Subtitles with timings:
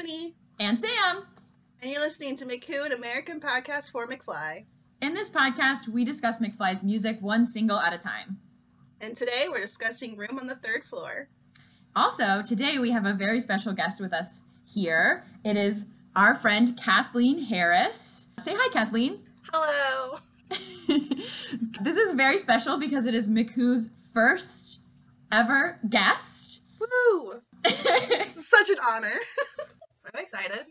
[0.00, 0.34] Stephanie.
[0.58, 1.24] And Sam.
[1.82, 4.64] And you're listening to McWho, an American podcast for McFly.
[5.02, 8.38] In this podcast, we discuss McFly's music one single at a time.
[9.02, 11.28] And today we're discussing Room on the Third Floor.
[11.94, 15.26] Also, today we have a very special guest with us here.
[15.44, 15.84] It is
[16.16, 18.28] our friend Kathleen Harris.
[18.38, 19.20] Say hi, Kathleen.
[19.52, 20.18] Hello.
[20.48, 24.80] this is very special because it is McWho's first
[25.30, 26.62] ever guest.
[26.78, 27.42] Woo!
[27.66, 29.12] Such an honor.
[30.14, 30.66] I'm excited.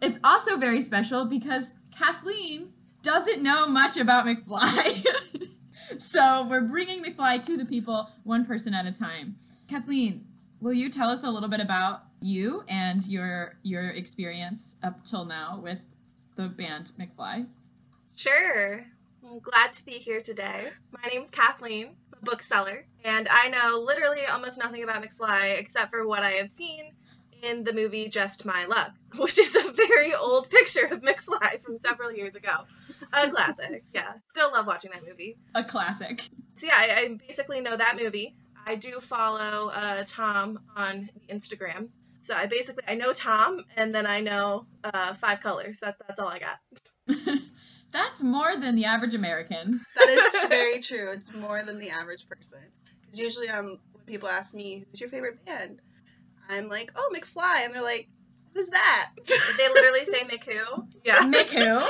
[0.00, 2.72] It's also very special because Kathleen
[3.02, 5.04] doesn't know much about McFly.
[5.98, 9.36] so we're bringing McFly to the people one person at a time.
[9.68, 10.26] Kathleen,
[10.60, 15.24] will you tell us a little bit about you and your your experience up till
[15.24, 15.80] now with
[16.36, 17.46] the band McFly?
[18.16, 18.86] Sure.
[19.28, 20.68] I'm glad to be here today.
[20.92, 26.06] My name's Kathleen, a bookseller, and I know literally almost nothing about McFly except for
[26.06, 26.92] what I have seen
[27.46, 31.78] in the movie Just My Luck, which is a very old picture of McFly from
[31.78, 32.52] several years ago.
[33.12, 34.12] A classic, yeah.
[34.28, 35.36] Still love watching that movie.
[35.54, 36.20] A classic.
[36.54, 38.34] So yeah, I, I basically know that movie.
[38.66, 41.88] I do follow uh, Tom on Instagram.
[42.20, 45.80] So I basically I know Tom, and then I know uh, five colors.
[45.80, 46.58] That, that's all I got.
[47.92, 49.80] That's more than the average American.
[49.96, 51.12] That is very true.
[51.12, 52.58] It's more than the average person.
[53.04, 55.80] Because usually, um, when people ask me, "Who's your favorite band?"
[56.48, 58.08] I'm like, "Oh, McFly," and they're like,
[58.54, 60.86] "Who's that?" They literally say McWho.
[61.04, 61.22] Yeah.
[61.22, 61.80] Mick who?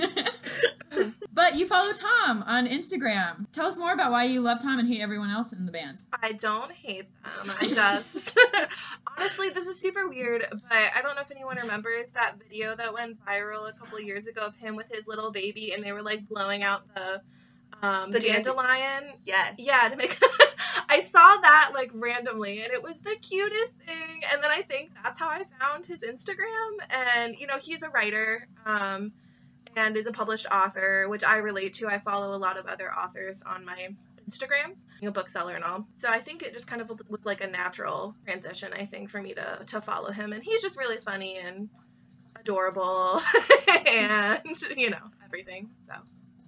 [1.32, 3.46] but you follow Tom on Instagram.
[3.52, 5.98] Tell us more about why you love Tom and hate everyone else in the band.
[6.22, 7.54] I don't hate them.
[7.60, 8.38] I just
[9.16, 10.62] honestly, this is super weird, but
[10.96, 14.26] I don't know if anyone remembers that video that went viral a couple of years
[14.26, 17.22] ago of him with his little baby, and they were like blowing out the
[17.82, 19.04] um, The dand- dandelion.
[19.24, 19.54] Yes.
[19.58, 20.18] Yeah, to make.
[20.88, 24.22] I saw that like randomly, and it was the cutest thing.
[24.32, 26.78] And then I think that's how I found his Instagram.
[26.90, 28.46] And you know, he's a writer.
[28.64, 29.12] Um,
[29.76, 31.88] and is a published author, which I relate to.
[31.88, 33.94] I follow a lot of other authors on my
[34.28, 35.86] Instagram, being a bookseller and all.
[35.96, 39.20] So I think it just kind of was like a natural transition, I think, for
[39.20, 40.32] me to to follow him.
[40.32, 41.68] And he's just really funny and
[42.38, 43.20] adorable,
[43.88, 44.40] and
[44.76, 45.70] you know everything.
[45.86, 45.94] So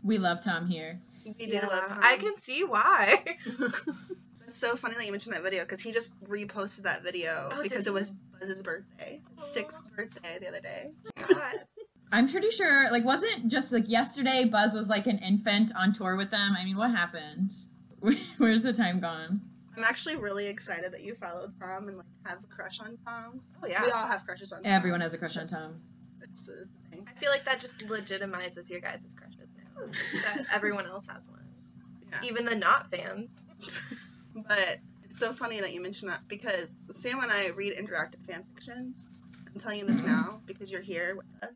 [0.02, 1.00] We love Tom here.
[1.24, 1.98] We do yeah, love Tom.
[2.02, 3.24] I can see why.
[4.50, 7.62] It's so funny that you mentioned that video because he just reposted that video Oh,
[7.62, 10.90] because it was Buzz's birthday, his sixth birthday the other day.
[12.12, 16.16] I'm pretty sure, like, wasn't just like yesterday Buzz was like an infant on tour
[16.16, 16.56] with them?
[16.58, 17.52] I mean, what happened?
[18.38, 19.40] Where's the time gone?
[19.76, 23.42] I'm actually really excited that you followed Tom and like have a crush on Tom.
[23.62, 23.84] Oh yeah.
[23.84, 24.72] We all have crushes on Tom.
[24.72, 25.80] Everyone has a crush on just- Tom.
[26.22, 27.06] It's a thing.
[27.08, 29.86] I feel like that just legitimizes your guys' crushes now.
[30.24, 31.38] that everyone else has one.
[32.10, 32.28] Yeah.
[32.28, 33.30] Even the not fans.
[34.34, 38.44] But it's so funny that you mentioned that because Sam and I read interactive fan
[38.54, 38.94] fiction.
[39.52, 40.12] I'm telling you this mm-hmm.
[40.12, 41.50] now because you're here with us.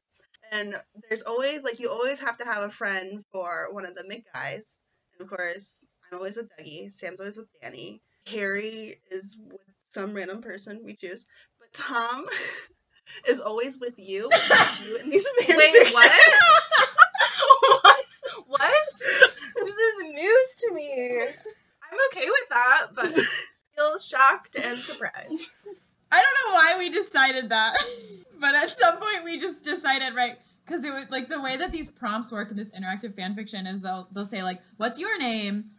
[0.51, 0.75] And
[1.09, 4.25] there's always like you always have to have a friend for one of the mid
[4.35, 4.75] guys.
[5.13, 6.93] And of course, I'm always with Dougie.
[6.93, 8.03] Sam's always with Danny.
[8.27, 9.61] Harry is with
[9.91, 11.25] some random person we choose.
[11.59, 12.27] But Tom
[13.29, 14.29] is always with you.
[14.33, 16.13] with you in these fan Wait, what?
[17.83, 18.05] what?
[18.47, 18.73] What?
[19.57, 21.27] This is news to me.
[21.95, 23.13] I'm okay with that, but
[23.77, 25.51] feel shocked and surprised.
[26.11, 27.77] I don't know why we decided that,
[28.41, 30.39] but at some point we just decided, right?
[30.65, 33.67] Because it was like the way that these prompts work in this interactive fan fiction
[33.67, 35.71] is they'll they'll say like, "What's your name?"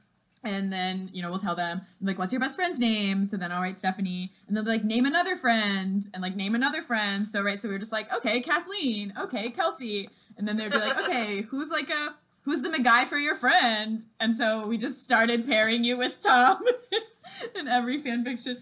[0.43, 3.51] And then you know we'll tell them like, "What's your best friend's name?" So then
[3.51, 7.27] I'll write Stephanie, and they'll be like, "Name another friend," and like name another friend.
[7.27, 10.77] So right, so we were just like, "Okay, Kathleen," "Okay, Kelsey," and then they'd be
[10.77, 12.15] like, "Okay, who's like a
[12.45, 16.63] who's the guy for your friend?" And so we just started pairing you with Tom
[17.55, 18.57] in every fan fiction.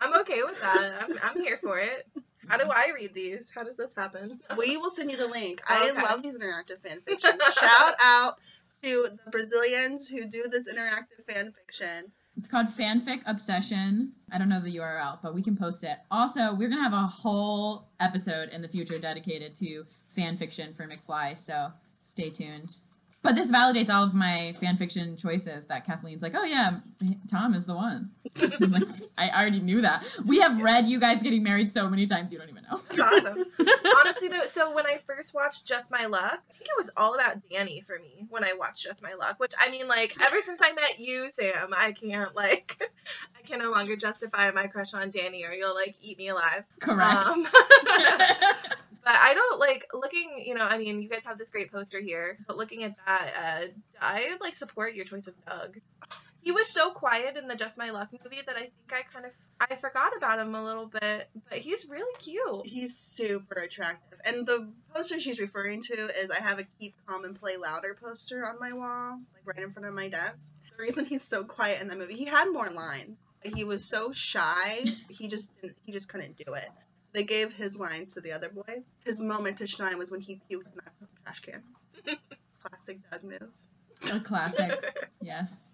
[0.00, 1.02] I'm okay with that.
[1.02, 2.06] I'm, I'm here for it.
[2.48, 3.50] How do I read these?
[3.54, 4.38] How does this happen?
[4.58, 5.62] We will send you the link.
[5.68, 6.02] I Okay.
[6.02, 7.30] love these interactive fan fiction.
[7.58, 8.34] Shout out
[8.82, 12.12] to the Brazilians who do this interactive fan fiction.
[12.36, 14.12] It's called Fanfic Obsession.
[14.30, 15.96] I don't know the URL, but we can post it.
[16.10, 20.86] Also, we're gonna have a whole episode in the future dedicated to fan fiction for
[20.86, 21.72] McFly, so
[22.02, 22.76] stay tuned.
[23.24, 26.80] But this validates all of my fan fiction choices that Kathleen's like, oh yeah,
[27.30, 28.10] Tom is the one.
[28.60, 28.82] Like,
[29.16, 30.04] I already knew that.
[30.26, 32.80] We have read you guys getting married so many times you don't even know.
[32.88, 33.44] That's awesome.
[34.00, 37.14] Honestly, though, so when I first watched Just My Luck, I think it was all
[37.14, 39.38] about Danny for me when I watched Just My Luck.
[39.38, 42.76] Which I mean, like, ever since I met you, Sam, I can't like,
[43.38, 46.64] I can no longer justify my crush on Danny, or you'll like eat me alive.
[46.80, 47.26] Correct.
[47.26, 47.46] Um,
[49.04, 50.42] but I don't like looking.
[50.44, 53.32] You know, I mean, you guys have this great poster here, but looking at that,
[53.36, 53.66] uh,
[54.00, 55.78] I like support your choice of Doug.
[56.42, 59.24] He was so quiet in the Just My Luck movie that I think I kind
[59.24, 61.28] of I forgot about him a little bit.
[61.48, 62.66] But he's really cute.
[62.66, 64.18] He's super attractive.
[64.26, 67.96] And the poster she's referring to is I have a keep calm and play louder
[67.98, 70.54] poster on my wall, like right in front of my desk.
[70.76, 73.16] The reason he's so quiet in the movie, he had more lines.
[73.42, 76.68] He was so shy, he just didn't, he just couldn't do it.
[77.14, 78.84] They gave his lines to the other boys.
[79.04, 80.92] His moment to shine was when he puked in that
[81.24, 81.62] trash can.
[82.62, 83.50] Classic Doug move.
[84.12, 85.08] A classic.
[85.22, 85.70] yes.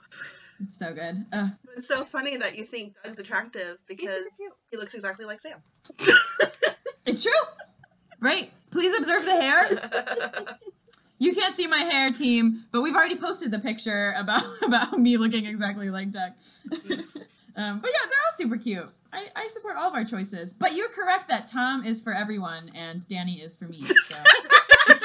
[0.63, 1.25] It's so good.
[1.33, 4.39] Uh, It's so funny that you think Doug's attractive because
[4.71, 5.63] he looks exactly like Sam.
[7.07, 7.33] it's true.
[8.21, 8.53] Right.
[8.71, 10.59] Please observe the hair.
[11.23, 15.19] You can't see my hair, team, but we've already posted the picture about about me
[15.19, 16.33] looking exactly like Doug.
[16.73, 18.89] um, but yeah, they're all super cute.
[19.13, 20.53] I, I support all of our choices.
[20.53, 23.81] But you're correct that Tom is for everyone and Danny is for me.
[23.81, 24.17] So.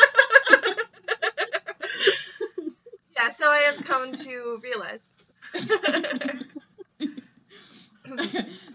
[3.18, 5.10] yeah, so I have come to realize.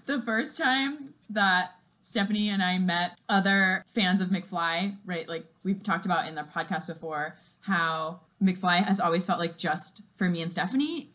[0.07, 5.29] the first time that Stephanie and I met other fans of McFly, right?
[5.29, 10.03] Like we've talked about in the podcast before, how McFly has always felt like just
[10.17, 11.11] for me and Stephanie.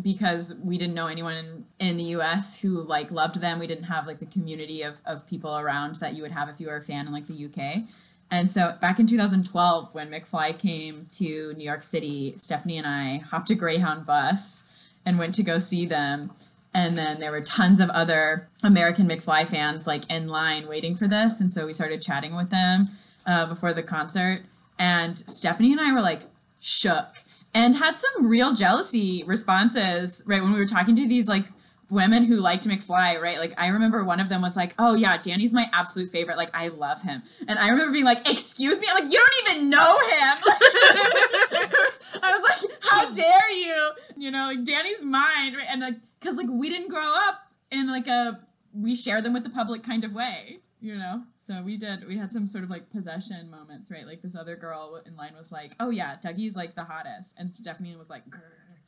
[0.00, 3.84] Because we didn't know anyone in, in the US who like loved them, we didn't
[3.84, 6.76] have like the community of, of people around that you would have if you were
[6.76, 7.84] a fan in like the UK.
[8.30, 13.18] And so back in 2012, when McFly came to New York City, Stephanie and I
[13.18, 14.70] hopped a Greyhound bus
[15.04, 16.30] and went to go see them.
[16.72, 21.08] And then there were tons of other American McFly fans like in line waiting for
[21.08, 21.40] this.
[21.40, 22.90] And so we started chatting with them
[23.26, 24.42] uh, before the concert.
[24.78, 26.22] And Stephanie and I were like
[26.60, 27.16] shook
[27.54, 30.42] and had some real jealousy responses, right?
[30.42, 31.44] When we were talking to these like
[31.90, 33.38] women who liked McFly, right?
[33.38, 36.36] Like I remember one of them was like, "Oh yeah, Danny's my absolute favorite.
[36.36, 39.56] Like I love him." And I remember being like, "Excuse me?" I'm like, "You don't
[39.56, 40.38] even know him."
[42.22, 45.66] I was like, "How dare you?" You know, like Danny's mine, right?
[45.68, 48.40] And like cuz like we didn't grow up in like a
[48.72, 51.24] we share them with the public kind of way, you know?
[51.40, 54.06] So we did we had some sort of like possession moments, right?
[54.06, 57.54] Like this other girl in line was like, "Oh yeah, Dougie's like the hottest." And
[57.54, 58.24] Stephanie was like.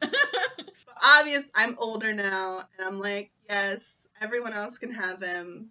[1.18, 5.70] Obvious, I'm older now, and I'm like, yes, everyone else can have him,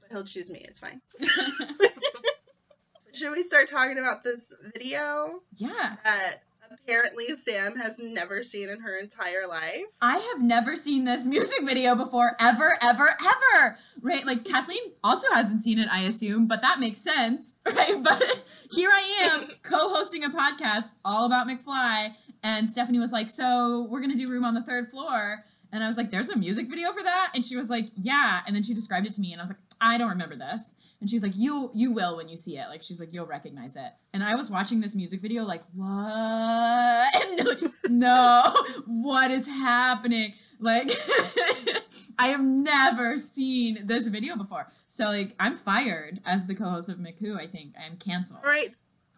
[0.00, 0.60] but he'll choose me.
[0.60, 1.02] It's fine.
[3.12, 5.96] Should we start talking about this video yeah.
[6.02, 6.36] that
[6.70, 9.84] apparently Sam has never seen in her entire life?
[10.00, 13.76] I have never seen this music video before, ever, ever, ever.
[14.00, 14.24] Right?
[14.24, 18.02] Like Kathleen also hasn't seen it, I assume, but that makes sense, right?
[18.02, 23.86] But here I am co-hosting a podcast all about McFly, and Stephanie was like, "So
[23.90, 26.68] we're gonna do Room on the Third Floor," and I was like, "There's a music
[26.70, 29.32] video for that," and she was like, "Yeah," and then she described it to me,
[29.32, 32.28] and I was like, "I don't remember this." And she's like, "You you will when
[32.28, 35.20] you see it." Like she's like, "You'll recognize it." And I was watching this music
[35.20, 37.26] video like, "What?
[37.38, 38.54] no, no,
[38.86, 40.90] what is happening?" Like
[42.18, 44.68] I have never seen this video before.
[44.88, 47.74] So like I'm fired as the co-host of McWho, I think.
[47.82, 48.40] I'm canceled.
[48.44, 48.74] All right,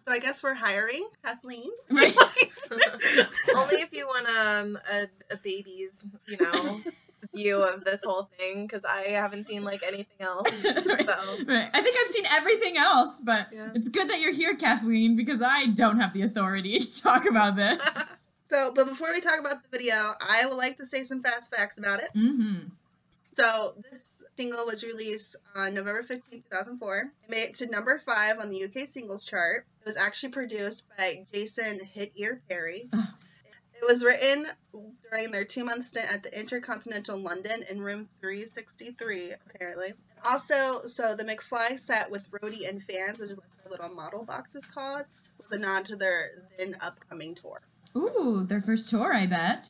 [0.07, 1.71] so I guess we're hiring Kathleen.
[1.91, 2.15] Right?
[3.55, 6.81] Only if you want um, a, a baby's, you know,
[7.35, 10.63] view of this whole thing, because I haven't seen like anything else.
[10.63, 10.75] So
[11.47, 11.71] Right.
[11.73, 13.71] I think I've seen everything else, but Yeah.
[13.75, 17.57] it's good that you're here, Kathleen, because I don't have the authority to talk about
[17.57, 18.03] this.
[18.51, 21.51] So, but before we talk about the video, I would like to say some fast
[21.57, 22.11] facts about it.
[22.15, 22.69] mm-hmm.
[23.35, 26.99] So this single was released on November 15, 2004.
[26.99, 29.65] It made it to number five on the UK singles chart.
[29.81, 32.91] It was actually produced by Jason Hit Ear Perry.
[33.83, 34.47] It was written
[35.11, 39.95] during their two month stint at the Intercontinental London in room 363, apparently.
[40.25, 44.25] Also, so the McFly set with roadie and fans, which is what their little model
[44.25, 45.03] box is called,
[45.37, 47.61] was a nod to their then upcoming tour.
[47.97, 49.69] Ooh, their first tour, I bet.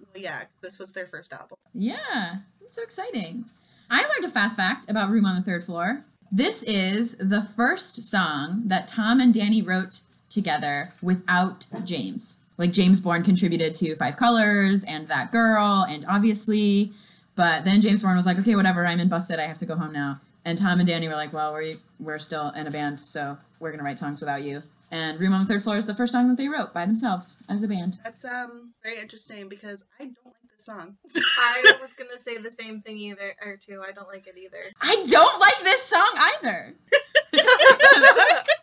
[0.00, 1.56] Well, yeah, this was their first album.
[1.72, 3.44] Yeah, that's so exciting.
[3.88, 6.04] I learned a fast fact about Room on the Third Floor.
[6.32, 12.41] This is the first song that Tom and Danny wrote together without James.
[12.58, 16.92] Like James Bourne contributed to Five Colors and That Girl and Obviously,
[17.34, 19.38] but then James Bourne was like, "Okay, whatever, I'm in Busted.
[19.38, 22.18] I have to go home now." And Tom and Danny were like, "Well, we're we're
[22.18, 25.46] still in a band, so we're gonna write songs without you." And Room on the
[25.46, 27.98] Third Floor is the first song that they wrote by themselves as a band.
[28.04, 30.96] That's um very interesting because I don't like this song.
[31.38, 33.82] I was gonna say the same thing either, or two.
[33.86, 34.58] I don't like it either.
[34.82, 36.74] I don't like this song either.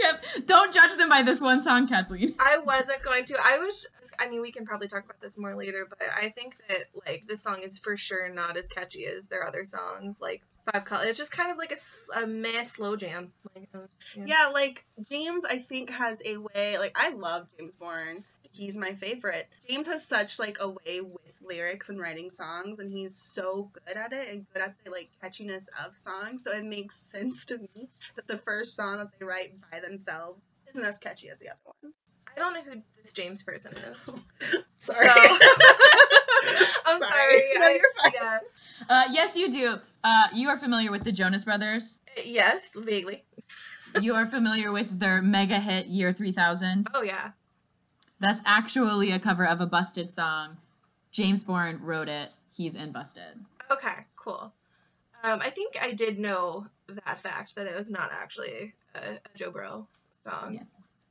[0.00, 0.24] Yep.
[0.46, 2.34] Don't judge them by this one song, Kathleen.
[2.38, 3.36] I wasn't going to.
[3.42, 3.86] I was.
[4.18, 7.24] I mean, we can probably talk about this more later, but I think that like
[7.26, 10.20] this song is for sure not as catchy as their other songs.
[10.20, 10.42] Like
[10.72, 11.72] Five Colors, it's just kind of like
[12.16, 13.32] a meh slow jam.
[13.54, 13.78] Like, uh,
[14.14, 16.78] Yeah, like James, I think has a way.
[16.78, 18.18] Like I love James Bourne.
[18.52, 19.48] He's my favorite.
[19.68, 23.96] James has such like a way with lyrics and writing songs, and he's so good
[23.96, 26.44] at it and good at the like catchiness of songs.
[26.44, 30.40] So it makes sense to me that the first song that they write by themselves
[30.68, 31.92] isn't as catchy as the other one.
[32.36, 33.98] I don't know who this James person is.
[34.78, 35.08] Sorry.
[35.08, 35.38] So-
[36.86, 37.00] I'm Sorry.
[37.00, 37.42] sorry.
[37.58, 38.12] No, I- you're fine.
[38.14, 38.38] Yeah.
[38.88, 39.76] Uh, yes, you do.
[40.02, 42.00] Uh, you are familiar with the Jonas Brothers.
[42.24, 43.22] Yes, vaguely.
[44.00, 46.86] You are familiar with their mega hit Year 3000.
[46.94, 47.32] Oh yeah.
[48.20, 50.58] That's actually a cover of a Busted song.
[51.10, 52.30] James Bourne wrote it.
[52.52, 53.44] He's in Busted.
[53.70, 54.52] Okay, cool.
[55.22, 59.18] Um, I think I did know that fact that it was not actually a, a
[59.36, 59.86] Joe Bro
[60.24, 60.54] song.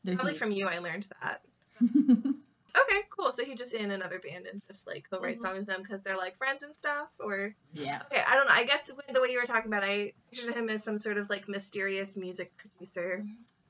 [0.03, 0.15] Yeah.
[0.15, 1.41] Probably from you, I learned that.
[2.75, 3.31] Okay, cool.
[3.31, 5.41] So he just in another band and just like co-write Mhm.
[5.41, 7.99] songs with them because they're like friends and stuff, or yeah.
[8.11, 8.53] okay, I don't know.
[8.53, 11.17] I guess with the way you were talking about, I pictured him as some sort
[11.17, 13.25] of like mysterious music producer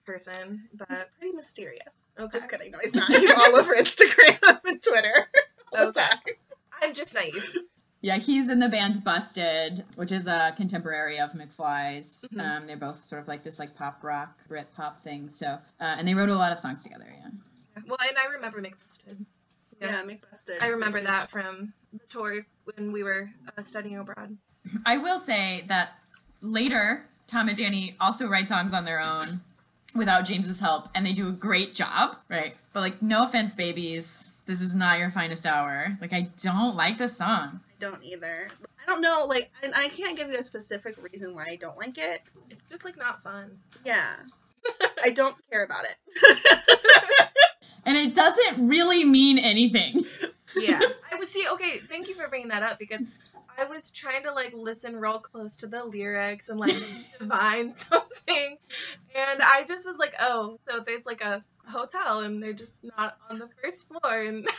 [0.06, 1.88] person, but pretty mysterious.
[2.20, 2.38] Okay.
[2.38, 2.72] Just kidding.
[2.72, 3.08] No, he's not.
[3.08, 5.14] He's all over Instagram and Twitter.
[5.78, 6.02] Okay.
[6.82, 7.56] I'm just naive.
[8.02, 12.26] Yeah, he's in the band Busted, which is a contemporary of McFly's.
[12.34, 12.42] Mhm.
[12.44, 15.30] Um, they're both sort of like this like pop rock, Brit pop thing.
[15.30, 17.06] So, uh, and they wrote a lot of songs together.
[17.08, 17.82] Yeah.
[17.88, 19.26] Well, and I remember McBusted.
[19.80, 20.64] Yeah, McBusted.
[20.64, 24.36] I remember that from the tour when we were uh, studying abroad.
[24.88, 26.00] I will say that
[26.42, 29.42] later, Tom and Danny also write songs on their own
[29.96, 32.56] without James's help, and they do a great job, right?
[32.74, 35.98] But like, no offense, babies, this is not your finest hour.
[36.02, 37.60] Like, I don't like this song.
[37.70, 38.48] I don't either.
[38.82, 39.26] I don't know.
[39.28, 42.22] Like, and I can't give you a specific reason why I don't like it.
[42.50, 43.58] It's just like not fun.
[43.86, 44.16] Yeah,
[45.04, 45.96] I don't care about it.
[47.86, 50.04] And it doesn't really mean anything.
[50.60, 50.80] yeah
[51.12, 53.04] i would see okay thank you for bringing that up because
[53.60, 56.76] i was trying to like listen real close to the lyrics and like
[57.20, 58.58] divine something
[59.16, 63.18] and i just was like oh so there's like a hotel and they're just not
[63.30, 64.48] on the first floor and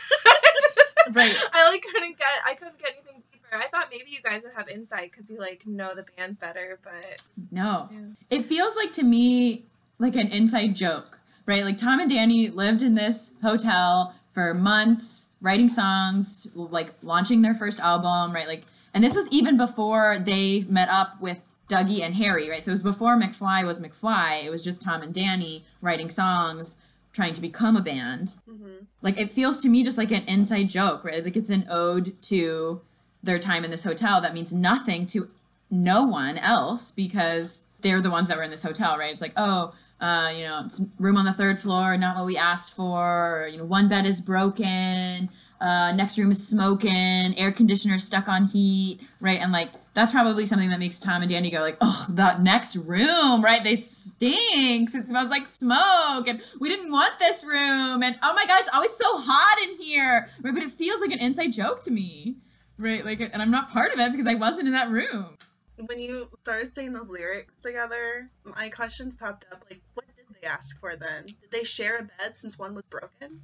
[1.13, 1.33] Right.
[1.53, 4.53] i like couldn't get i couldn't get anything deeper i thought maybe you guys would
[4.53, 7.89] have insight because you like know the band better but No.
[7.91, 7.99] Yeah.
[8.37, 9.65] It feels like to me
[9.99, 11.63] like an inside joke, right?
[11.65, 17.53] Like Tom and Danny lived in this hotel for months, writing songs, like launching their
[17.55, 18.47] first album, right?
[18.47, 22.61] Like, and this was even before they met up with Dougie and Harry, right?
[22.61, 24.43] So it was before McFly was McFly.
[24.43, 26.77] It was just Tom and Danny writing songs,
[27.13, 28.33] trying to become a band.
[28.45, 31.23] hmm Like it feels to me just like an inside joke, right?
[31.23, 32.81] Like it's an ode to
[33.23, 35.29] their time in this hotel that means nothing to
[35.69, 39.11] no one else because they're the ones that were in this hotel, right?
[39.13, 40.67] It's like, oh, uh, you know,
[40.99, 43.43] room on the third floor, not what we asked for.
[43.43, 45.29] Or, you know, one bed is broken.
[45.61, 47.37] Uh, next room is smoking.
[47.37, 49.39] Air conditioner stuck on heat, right?
[49.39, 52.75] And like that's probably something that makes Tom and Danny go like, oh, that next
[52.77, 53.63] room, right?
[53.63, 54.95] They stinks.
[54.95, 58.01] It smells like smoke, and we didn't want this room.
[58.01, 60.53] And oh my god, it's always so hot in here, right?
[60.53, 62.37] But it feels like an inside joke to me,
[62.77, 63.05] right?
[63.05, 65.37] Like, and I'm not part of it because I wasn't in that room.
[65.85, 69.63] When you started saying those lyrics together, my questions popped up.
[69.69, 71.25] Like, what did they ask for then?
[71.25, 73.41] Did they share a bed since one was broken?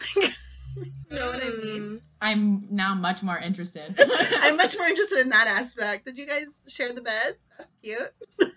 [0.16, 0.22] you
[1.10, 1.80] know what I mean?
[1.80, 3.94] Mm, I'm now much more interested.
[4.36, 6.06] I'm much more interested in that aspect.
[6.06, 7.36] Did you guys share the bed?
[7.58, 8.54] That's cute.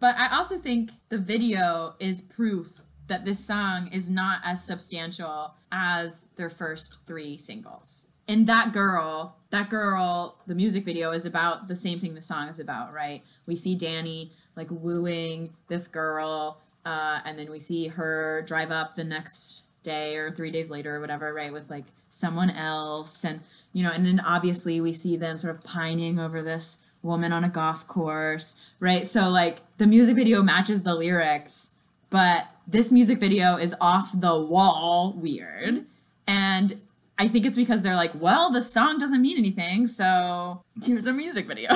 [0.00, 5.54] But I also think the video is proof that this song is not as substantial
[5.70, 8.06] as their first three singles.
[8.28, 12.48] And that girl, that girl, the music video is about the same thing the song
[12.48, 13.22] is about, right?
[13.46, 18.96] We see Danny like wooing this girl, uh, and then we see her drive up
[18.96, 23.24] the next day or three days later or whatever, right, with like someone else.
[23.24, 23.40] And,
[23.72, 27.44] you know, and then obviously we see them sort of pining over this woman on
[27.44, 29.06] a golf course, right?
[29.06, 31.72] So, like, the music video matches the lyrics,
[32.10, 35.84] but this music video is off the wall weird.
[36.26, 36.76] And
[37.22, 41.12] I think it's because they're like, well, the song doesn't mean anything, so here's a
[41.12, 41.70] music video.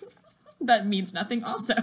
[0.60, 1.74] that means nothing, also.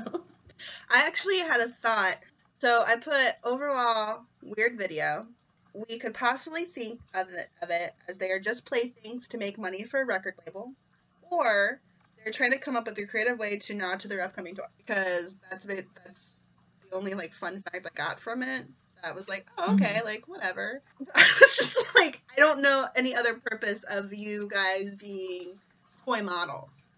[0.89, 2.15] I actually had a thought.
[2.59, 5.27] So I put overall weird video.
[5.73, 9.57] We could possibly think of it, of it as they are just playthings to make
[9.57, 10.71] money for a record label,
[11.29, 11.81] or
[12.23, 14.67] they're trying to come up with a creative way to nod to their upcoming tour.
[14.77, 15.65] Because that's.
[15.65, 16.45] That's
[16.89, 18.63] the only like fun fact I got from it.
[19.03, 20.81] That was like, oh, okay, like whatever.
[21.15, 25.59] I was just like, I don't know any other purpose of you guys being
[26.05, 26.89] toy models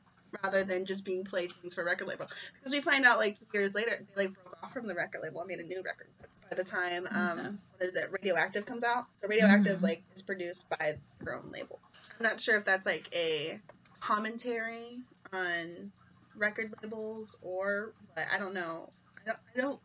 [0.44, 2.28] rather than just being playthings for a record label.
[2.60, 5.42] Because we find out like years later they like broke off from the record label
[5.42, 6.08] and made a new record.
[6.50, 7.48] By the time um, Okay.
[7.78, 9.84] what is it, Radioactive comes out, so Radioactive Mhm.
[9.84, 11.80] like is produced by their own label.
[12.20, 13.60] I'm not sure if that's like a
[14.00, 15.00] commentary
[15.34, 15.92] on
[16.38, 18.26] record labels or what.
[18.32, 18.90] I don't know.
[19.26, 19.40] I don't.
[19.58, 19.80] I don't.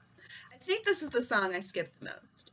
[0.71, 2.53] I think this is the song I skipped the most.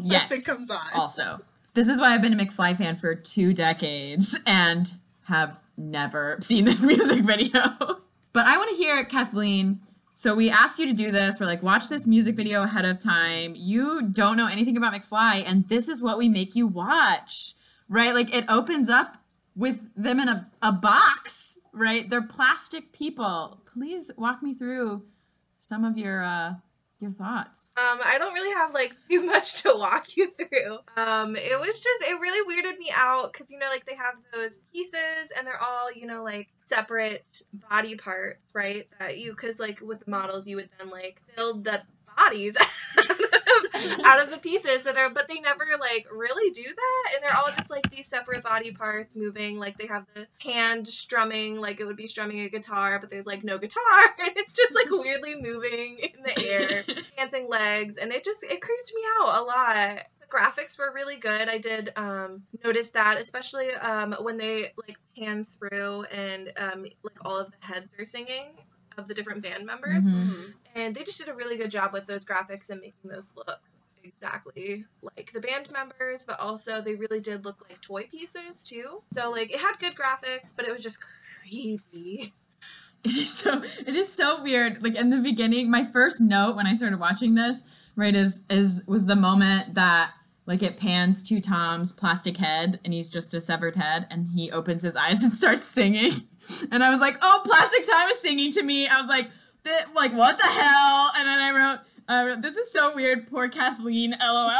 [0.04, 0.30] Yes.
[0.30, 0.78] it comes on.
[0.94, 1.40] Also,
[1.72, 4.92] this is why I've been a McFly fan for two decades and
[5.24, 7.62] have never seen this music video.
[8.34, 9.80] but I want to hear Kathleen.
[10.12, 11.40] So we asked you to do this.
[11.40, 13.54] We're like, watch this music video ahead of time.
[13.56, 17.54] You don't know anything about McFly, and this is what we make you watch,
[17.88, 18.12] right?
[18.14, 19.16] Like it opens up
[19.56, 22.08] with them in a, a box, right?
[22.10, 23.62] They're plastic people.
[23.72, 25.04] Please walk me through
[25.58, 26.54] some of your uh,
[27.00, 27.72] your thoughts.
[27.76, 30.78] Um, I don't really have like too much to walk you through.
[30.96, 34.14] Um, it was just it really weirded me out because you know like they have
[34.32, 38.88] those pieces and they're all you know like separate body parts, right?
[38.98, 41.82] That you because like with the models you would then like build the
[42.16, 42.56] bodies
[44.04, 44.84] out of the pieces.
[44.84, 47.14] That are but they never like really do that.
[47.14, 49.58] And they're all just like these separate body parts moving.
[49.58, 53.26] Like they have the hand strumming like it would be strumming a guitar but there's
[53.26, 53.82] like no guitar.
[54.38, 56.84] It's just like weirdly moving in the air
[57.16, 57.96] dancing legs.
[57.96, 59.98] And it just it creeps me out a lot.
[60.20, 61.48] The graphics were really good.
[61.48, 67.24] I did um notice that especially um when they like pan through and um like
[67.24, 68.44] all of the heads are singing
[68.98, 70.14] of the different band members Mhm.
[70.14, 70.54] Mhm.
[70.74, 73.60] and they just did a really good job with those graphics and making those look
[74.04, 79.02] exactly like the band members but also they really did look like toy pieces too
[79.14, 80.98] so like it had good graphics but it was just
[81.42, 82.32] creepy
[83.04, 84.82] It is so it is so weird.
[84.82, 87.62] Like in the beginning, my first note when I started watching this,
[87.94, 90.14] right, is is was the moment that
[90.46, 94.50] like it pans to Tom's plastic head and he's just a severed head and he
[94.50, 96.27] opens his eyes and starts singing.
[96.70, 99.30] And I was like, "Oh, Plastic Tom is singing to me." I was like,
[99.94, 103.48] like what the hell?" And then I wrote, I wrote "This is so weird, poor
[103.48, 104.50] Kathleen, lol."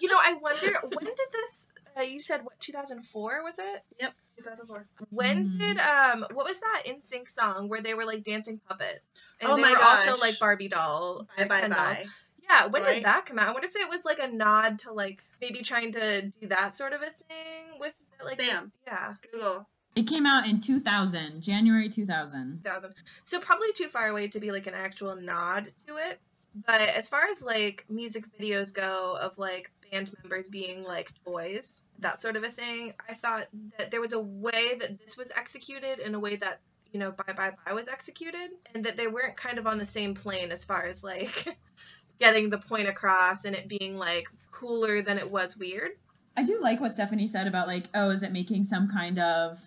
[0.00, 4.14] you know i wonder when did this uh, you said what 2004 was it Yep,
[4.38, 4.86] 2004.
[5.10, 5.58] when Mhm.
[5.58, 9.56] did um what was that NSYNC song where they were like dancing puppets and Oh
[9.56, 11.78] they my were also like barbie doll Bye bye Ken doll.
[11.78, 12.06] bye.
[12.48, 12.94] Yeah, when Right?
[12.96, 13.48] did that come out?
[13.48, 16.74] I wonder if it was like a nod to like maybe trying to do that
[16.74, 17.92] sort of a thing with
[18.24, 18.72] like Sam.
[18.86, 19.66] Yeah, Google.
[19.96, 22.62] it came out in 2000, January 2000.
[22.62, 22.94] thousand.
[23.22, 26.20] So probably too far away to be like an actual nod to it.
[26.66, 31.84] But as far as like music videos go of like band members being like toys,
[32.00, 33.46] that sort of a thing, I thought
[33.78, 36.60] that there was a way that this was executed in a way that
[36.92, 39.86] you know Bye Bye Bye was executed, and that they weren't kind of on the
[39.86, 41.46] same plane as far as like
[42.18, 45.92] getting the point across and it being like cooler than it was weird.
[46.38, 49.58] I do like what Stephanie said about like, oh, is it making some kind of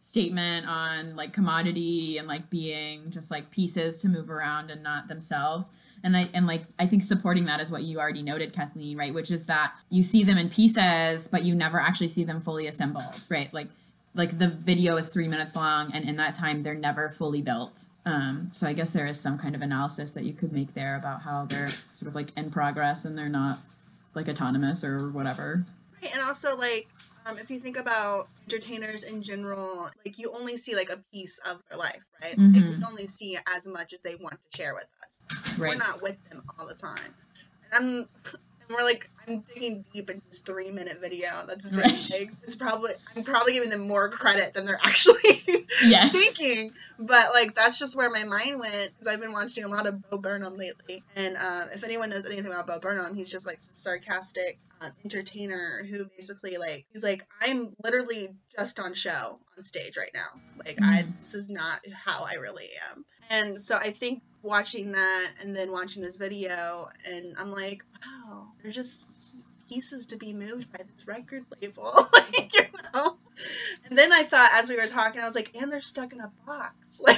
[0.00, 5.08] statement on like commodity and like being just like pieces to move around and not
[5.08, 5.72] themselves.
[6.04, 9.12] And I and like I think supporting that is what you already noted, Kathleen, right?
[9.12, 12.68] Which is that you see them in pieces, but you never actually see them fully
[12.68, 13.52] assembled, right?
[13.52, 13.66] Like
[14.14, 17.86] like the video is three minutes long and in that time they're never fully built.
[18.06, 20.94] Um, so I guess there is some kind of analysis that you could make there
[20.94, 23.58] about how they're sort of like in progress and they're not
[24.14, 25.66] like autonomous or whatever.
[26.02, 26.88] And also like
[27.26, 31.38] um, if you think about entertainers in general, like you only see like a piece
[31.38, 32.38] of their life, right?
[32.38, 32.78] Like Mhm.
[32.78, 35.24] we only see as much as they want to share with us.
[35.58, 35.70] Right.
[35.70, 37.14] We're not with them all the time.
[37.72, 38.08] And I'm
[38.70, 42.04] we're like I'm digging deep into this three minute video that's very Right.
[42.10, 42.30] big.
[42.46, 45.14] It's probably I'm probably giving them more credit than they're actually
[45.84, 46.12] Yes.
[46.12, 46.70] thinking.
[46.98, 50.00] But like that's just where my mind went because I've been watching a lot of
[50.10, 51.02] Bo Burnham lately.
[51.16, 55.82] And um, if anyone knows anything about Bo Burnham, he's just like sarcastic um, entertainer
[55.88, 58.28] who basically like he's like I'm literally
[58.58, 60.40] just on show on stage right now.
[60.64, 61.18] Like I Mhm.
[61.18, 63.04] this is not how I really am.
[63.30, 68.46] And so I think watching that and then watching this video and I'm like, wow,
[68.62, 69.10] they're just
[69.68, 71.92] pieces to be moved by this record label.
[72.12, 72.62] like, you
[72.94, 73.16] know?
[73.88, 76.20] And then I thought as we were talking, I was like, and they're stuck in
[76.20, 77.02] a box.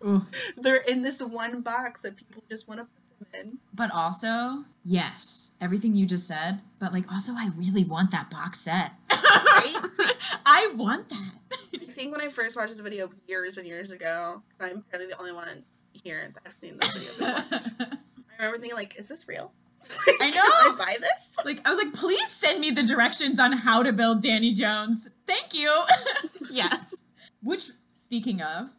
[0.00, 0.22] Like
[0.56, 2.86] they're in this one box that people just want to
[3.18, 3.58] put them in.
[3.74, 6.60] But also, yes, everything you just said.
[6.78, 8.92] But like, also, I really want that box set.
[9.10, 9.76] Right?
[10.46, 11.32] I want that.
[11.74, 15.18] I think when I first watched this video years and years ago, I'm probably the
[15.18, 15.64] only one
[16.02, 17.88] here I've seen this video before.
[18.38, 19.52] I remember thinking like, is this real?
[19.90, 20.42] I Can know.
[20.42, 21.36] I buy this?
[21.44, 25.08] like, I was like, please send me the directions on how to build Danny Jones.
[25.26, 25.72] Thank you.
[26.50, 27.02] yes.
[27.42, 28.70] Which, speaking of,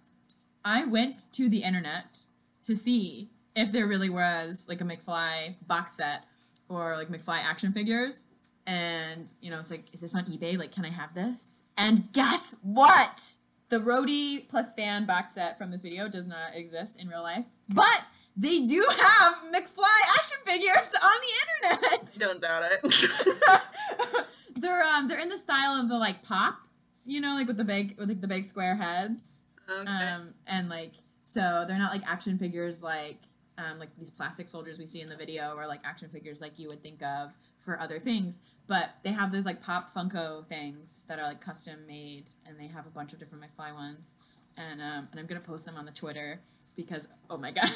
[0.63, 2.19] I went to the internet
[2.63, 6.23] to see if there really was like a McFly box set
[6.67, 8.27] or like McFly action figures.
[8.67, 10.57] And, you know, it's like, is this on eBay?
[10.57, 11.63] Like, can I have this?
[11.77, 13.35] And guess what?
[13.69, 17.45] The roadie plus fan box set from this video does not exist in real life.
[17.69, 18.01] But
[18.35, 22.15] they do have McFly action figures on the internet.
[22.19, 24.25] Don't doubt it.
[24.55, 26.59] they're um they're in the style of the like pop,
[27.05, 29.43] you know, like with the big with like the big square heads.
[29.69, 29.89] okay.
[29.89, 33.19] Um and like so they're not like action figures like
[33.59, 36.57] um, like these plastic soldiers we see in the video or like action figures like
[36.57, 37.33] you would think of
[37.69, 38.39] for other things.
[38.67, 42.67] But they have those like pop Funko things that are like custom made, and they
[42.67, 44.15] have a bunch of different McFly ones.
[44.57, 46.41] And um, and I'm gonna post them on the Twitter
[46.75, 47.69] because oh my god,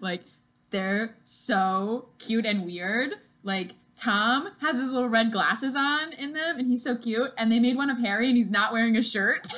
[0.00, 0.22] like
[0.70, 3.14] they're so cute and weird.
[3.42, 7.32] Like Tom has his little red glasses on in them, and he's so cute.
[7.36, 9.48] And they made one of Harry, and he's not wearing a shirt.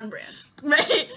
[0.00, 0.34] On brand.
[0.62, 1.08] right.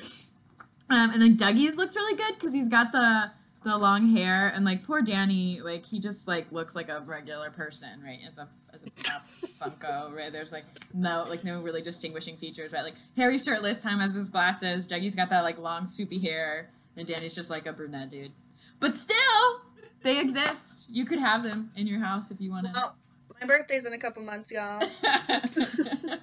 [0.89, 3.31] Um, and then Dougie's looks really good because he's got the
[3.65, 7.49] the long hair, and like poor Danny, like he just like looks like a regular
[7.49, 8.19] person, right?
[8.27, 10.31] As a as a pop Funko, right?
[10.31, 12.83] There's like no like no really distinguishing features, right?
[12.83, 17.07] Like Harry shirtless, Tom has his glasses, Dougie's got that like long swoopy hair, and
[17.07, 18.31] Danny's just like a brunette dude.
[18.79, 19.61] But still,
[20.03, 20.85] they exist.
[20.89, 22.71] You could have them in your house if you want to.
[22.73, 22.95] Well,
[23.41, 24.81] my birthday's in a couple months, y'all.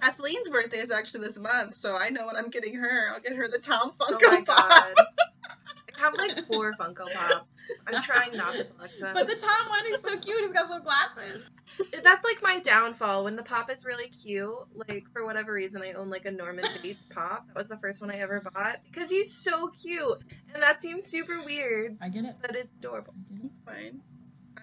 [0.00, 3.08] Kathleen's birthday is actually this month, so I know what I'm getting her.
[3.12, 4.96] I'll get her the Tom oh Funko oh my Pop.
[5.96, 6.02] God.
[6.02, 7.72] I have like four Funko Pops.
[7.86, 9.14] I'm trying not to collect them.
[9.14, 10.38] but the Tom one is so cute.
[10.40, 11.42] He's got little glasses.
[12.02, 13.24] That's like my downfall.
[13.24, 14.54] When the pop is really cute,
[14.88, 17.46] like for whatever reason, I own like a Norman Bates pop.
[17.48, 20.18] That was the first one I ever bought because he's so cute,
[20.52, 22.36] and that seems super weird, I get it.
[22.40, 23.14] but it's adorable.
[23.30, 23.50] I get it.
[23.92, 24.00] Fine.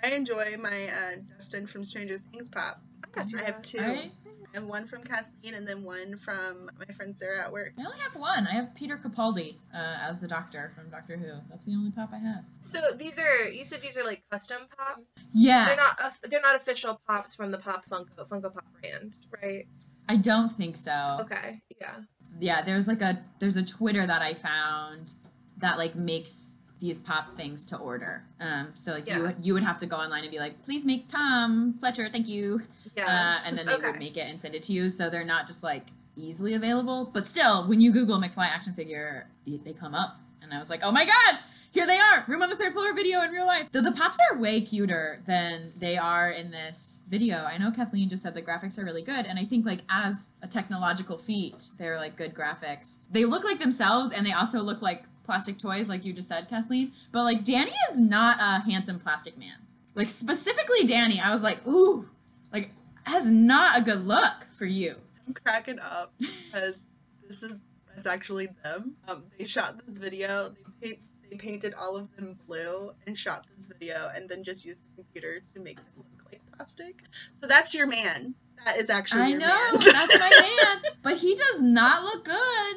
[0.04, 2.91] I enjoy my uh, Dustin from Stranger Things pops.
[3.16, 3.22] I.
[3.40, 3.80] I have two.
[3.80, 4.12] I,
[4.54, 7.72] I have one from Kathleen and then one from my friend Sarah at work.
[7.80, 8.48] I only have one.
[8.48, 9.78] I have Peter Capaldi uh,
[10.10, 11.32] as the Doctor from Doctor Who.
[11.50, 12.44] That's the only pop I have.
[12.60, 15.30] So these are you said these are like custom pops.
[15.34, 19.14] Yeah, They're not of- they're not official pops from the Pop Funko Funko Pop brand,
[19.42, 19.66] right?
[20.10, 21.20] I don't think so.
[21.22, 21.96] Okay, yeah.
[22.40, 25.14] Yeah, there's like a there's a Twitter that I found
[25.58, 28.24] that like makes these pop things to order.
[28.42, 29.18] Um, so like Yeah.
[29.20, 32.28] you you would have to go online and be like, please make Tom Fletcher, thank
[32.28, 32.64] you.
[32.98, 33.06] Yeah.
[33.06, 33.92] Uh, and then they Okay.
[33.92, 34.90] would make it and send it to you.
[34.90, 39.28] So they're not just like easily available, but still, when you Google McFly action figure,
[39.48, 40.18] they, they come up.
[40.42, 41.40] And I was like, oh my god,
[41.72, 43.70] here they are, room on the third floor video in real life.
[43.72, 47.46] Though the pops are way cuter than they are in this video.
[47.46, 50.28] I know Kathleen just said the graphics are really good, and I think like as
[50.42, 52.98] a technological feat, they're like good graphics.
[53.10, 56.50] They look like themselves, and they also look like plastic toys, like you just said,
[56.50, 56.92] Kathleen.
[57.14, 59.56] But like Danny is not a handsome plastic man.
[59.96, 62.10] Like specifically Danny, I was like, ooh,
[62.52, 62.72] like
[63.06, 64.98] has not a good look for you.
[65.26, 66.86] I'm cracking up because
[67.26, 67.62] this is
[67.96, 68.98] that's actually them.
[69.08, 70.54] Um, they shot this video.
[70.82, 74.66] They paint, they painted all of them blue and shot this video, and then just
[74.66, 76.96] used the computer to make them look like plastic.
[77.40, 78.36] So that's your man.
[78.66, 80.30] That is actually I know, that's my
[80.64, 80.94] man.
[81.02, 82.76] But he does not look good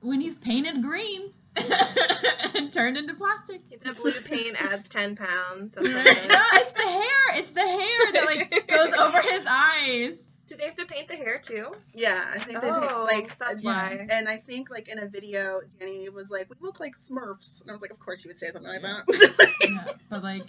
[0.00, 3.62] when he's painted green and turned into plastic.
[3.82, 5.74] The blue paint adds ten pounds.
[5.74, 6.72] That's no, it is.
[6.72, 7.38] the hair.
[7.40, 10.28] It's the hair that like goes over his eyes.
[10.46, 11.72] Do they have to paint the hair too?
[11.94, 14.06] Yeah, I think they paint, Oh, like that's uh, why.
[14.10, 17.70] And I think like in a video, Danny was like, "We look like Smurfs," and
[17.70, 19.00] I was like, "Of course he would say something like Yeah.
[19.06, 20.44] that." Yeah, but like,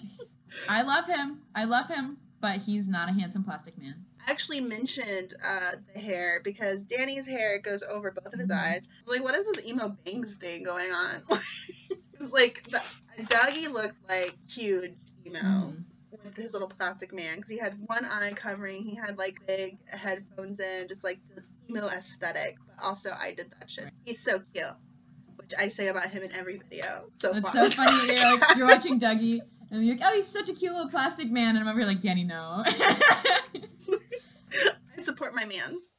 [0.69, 1.39] I love him.
[1.55, 3.95] I love him, but he's not a handsome plastic man.
[4.27, 8.55] I actually mentioned uh, the hair because Danny's hair goes over both of his Mhm.
[8.63, 8.88] eyes.
[9.08, 11.15] Like, what is this emo bangs thing going on?
[12.19, 12.81] it's like the,
[13.23, 14.91] Dougie looked like huge
[15.25, 15.84] emo Mhm.
[16.23, 18.84] with his little plastic man because he had one eye covering.
[18.84, 22.58] He had like big headphones in, just like the emo aesthetic.
[22.67, 23.86] But also, I did that shit.
[23.86, 23.93] Right.
[24.05, 24.65] He's so cute,
[25.38, 27.10] which I say about him in every video.
[27.17, 28.13] So It's so funny.
[28.13, 29.41] You're like you're watching Dougie,
[29.75, 31.88] and you're like, oh, he's such a cute little plastic man, and I'm over here
[31.88, 32.63] like, Danny, no.
[32.65, 32.71] I
[34.97, 35.89] support my man's.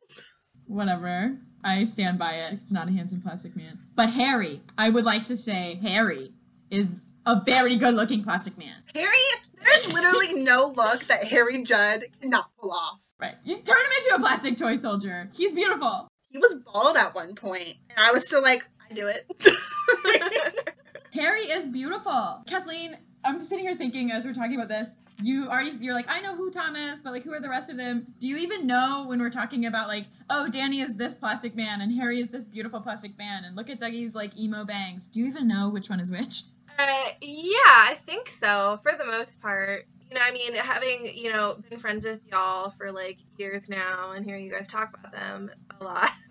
[0.66, 1.38] Whatever.
[1.62, 2.58] I stand by it.
[2.70, 3.78] Not a handsome plastic man.
[3.94, 6.32] But Harry, I would like to say Harry
[6.70, 8.74] is a very good looking plastic man.
[8.94, 9.10] Harry,
[9.62, 13.00] there's literally no look that Harry Judd cannot pull off.
[13.20, 13.34] Right.
[13.44, 15.30] You turn him into a plastic toy soldier.
[15.34, 16.08] He's beautiful.
[16.28, 19.24] He was bald at one point, and I was still like, I do it.
[21.14, 22.42] Harry is beautiful.
[22.46, 26.20] Kathleen, I'm sitting here thinking as we're talking about this, you already you're like, I
[26.20, 28.06] know who Tom is, but like who are the rest of them?
[28.20, 31.80] Do you even know when we're talking about like, oh, Danny is this plastic man
[31.80, 35.06] and Harry is this beautiful plastic man and look at Dougie's like emo bangs.
[35.06, 36.42] Do you even know which one is which?
[36.78, 36.86] Uh,
[37.20, 39.86] yeah, I think so for the most part.
[40.08, 44.12] You know, I mean, having you know been friends with y'all for like years now,
[44.12, 46.10] and hearing you guys talk about them a lot,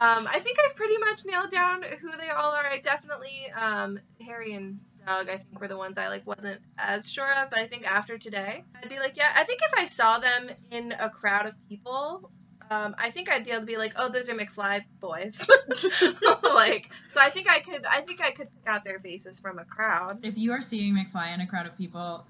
[0.00, 2.66] um, I think I've pretty much nailed down who they all are.
[2.66, 7.30] I definitely um, Harry and I think were the ones I like wasn't as sure
[7.42, 10.18] of, but I think after today, I'd be like, yeah, I think if I saw
[10.18, 12.30] them in a crowd of people.
[12.68, 15.48] Um, I think I'd be able to be like, oh, those are McFly boys.
[16.42, 19.60] like, so I think I could, I think I could pick out their faces from
[19.60, 20.18] a crowd.
[20.24, 22.26] If you are seeing McFly in a crowd of people,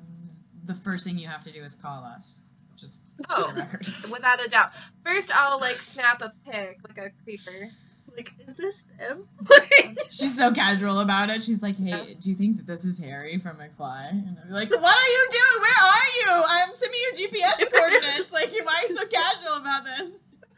[0.64, 2.42] the first thing you have to do is call us.
[2.76, 2.98] Just
[3.30, 3.48] Oh.
[3.48, 3.86] for the record.
[4.12, 4.72] without a doubt.
[5.06, 7.70] First, I'll like snap a pic like a creeper.
[8.16, 9.28] Like, is this them?
[10.10, 11.42] She's so casual about it.
[11.42, 14.70] She's like, "Hey, do you think that this is Harry from McFly?" And I'm like,
[14.70, 15.60] "What are you doing?
[15.60, 16.44] Where are you?
[16.48, 18.32] I'm sending you GPS coordinates.
[18.32, 20.10] Like, why are you so casual about this?"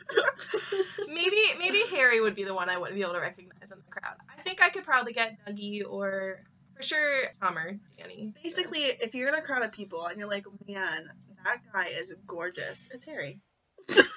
[1.08, 3.90] maybe maybe Harry would be the one I wouldn't be able to recognize in the
[4.00, 4.14] crowd.
[4.30, 6.44] I think I could probably get Dougie or
[6.76, 8.32] for sure Tom or Danny.
[8.42, 11.08] basically, if you're in a crowd of people and you're like, man,
[11.44, 13.40] that guy is gorgeous, it's Harry.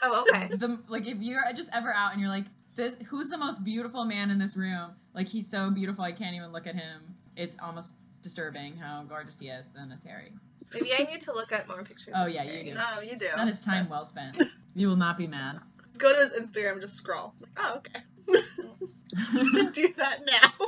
[0.03, 0.47] Oh, okay.
[0.47, 4.05] The like, if you're just ever out and you're like, "This, who's the most beautiful
[4.05, 4.91] man in this room?
[5.13, 7.15] Like, he's so beautiful, I can't even look at him.
[7.35, 10.33] It's almost disturbing how gorgeous he is." Then it's Harry.
[10.73, 12.13] Maybe I need to look at more pictures.
[12.15, 12.73] Oh of yeah, you do.
[12.75, 13.27] No, you do.
[13.35, 13.89] That is time Yes.
[13.89, 14.41] well spent.
[14.73, 15.59] You will not be mad.
[15.89, 17.33] Just go to his Instagram just scroll.
[17.41, 17.99] Like, oh, okay.
[19.73, 20.65] do that now.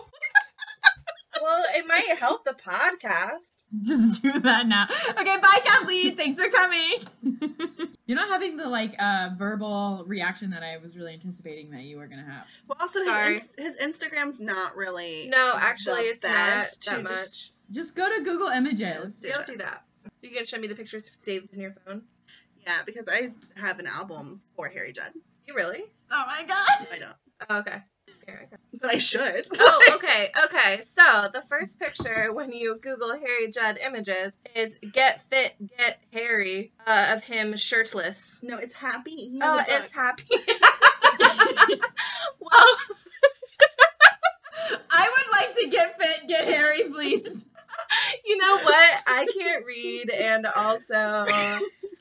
[1.41, 3.52] Well, it might help the podcast.
[3.81, 4.85] Just do that now.
[5.19, 6.15] Okay, bye, Kathleen.
[6.15, 6.93] Thanks for coming.
[8.05, 11.97] You're not having the like uh verbal reaction that I was really anticipating that you
[11.97, 12.45] were gonna have.
[12.67, 15.27] Well, also, his, inst- his Instagram's not really.
[15.29, 17.11] No, actually, the it's not best that to much.
[17.11, 19.21] just- Just go to Google Images.
[19.21, 19.47] Do You'll that.
[19.47, 19.79] do that.
[20.21, 22.03] You can show me the pictures saved in your phone.
[22.65, 25.11] Yeah, because I have an album for Harry Judd.
[25.45, 25.81] You really?
[26.11, 26.87] Oh my god.
[26.93, 27.15] I don't.
[27.49, 27.77] Oh, okay.
[28.25, 28.61] Here, okay.
[28.81, 29.47] But I should.
[29.59, 30.81] Oh, okay, okay.
[30.83, 36.71] So the first picture when you Google Harry Judd images is "Get Fit, Get Harry"
[36.85, 38.39] uh, of him shirtless.
[38.43, 39.11] No, it's happy.
[39.11, 40.23] He has Oh, a it's happy.
[42.39, 42.77] well,
[44.91, 47.45] I would like to get fit, get Harry, please.
[48.25, 49.01] you know what?
[49.07, 51.25] I can't read, and also,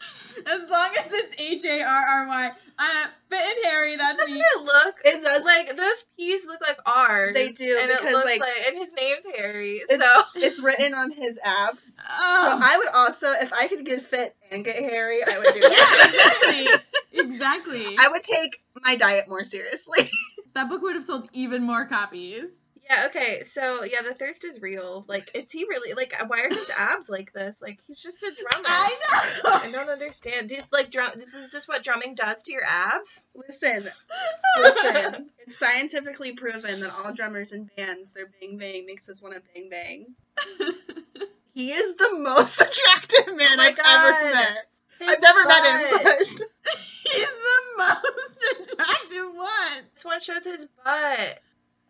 [0.47, 2.53] As long as it's H A R R Y.
[2.79, 4.41] Uh, fit and Harry, that's doesn't me.
[4.41, 5.45] it look It does.
[5.45, 7.35] like those P's look like R's?
[7.35, 9.83] They do, and it because, looks like- like, and his name's Harry.
[9.89, 11.97] It's, so it's written on his abs.
[12.03, 12.61] So Oh.
[12.63, 16.81] I would also, if I could get fit and get Harry, I would do that.
[17.13, 17.23] exactly.
[17.35, 17.97] Exactly.
[18.01, 20.01] I would take my diet more seriously.
[20.55, 22.62] That book would have sold even more copies.
[22.89, 23.43] Yeah, okay.
[23.45, 25.05] So yeah, the thirst is real.
[25.09, 26.15] Like, is he really like?
[26.27, 27.61] Why are his abs like this?
[27.63, 28.67] Like, he's just a drummer.
[28.69, 28.99] I
[29.45, 29.51] know!
[29.53, 30.49] I don't understand.
[30.51, 31.13] Just like drum.
[31.17, 33.25] This is just what drumming does to your abs.
[33.35, 33.85] Listen,
[34.59, 35.31] listen.
[35.41, 39.43] It's scientifically proven that all drummers in bands, their bang bang makes us want to
[39.55, 40.07] bang bang.
[41.55, 43.85] He is the most attractive oh man Oh I've God.
[43.87, 44.67] ever met.
[44.99, 46.17] His I've never met him, but
[47.05, 49.85] He's the most attractive one.
[49.95, 51.43] This one shows his butt.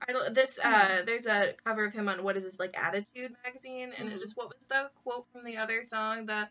[0.09, 3.33] I don't, this uh, there's a cover of him on what is this like Attitude
[3.45, 6.27] magazine, and it just what was the quote from the other song?
[6.27, 6.49] The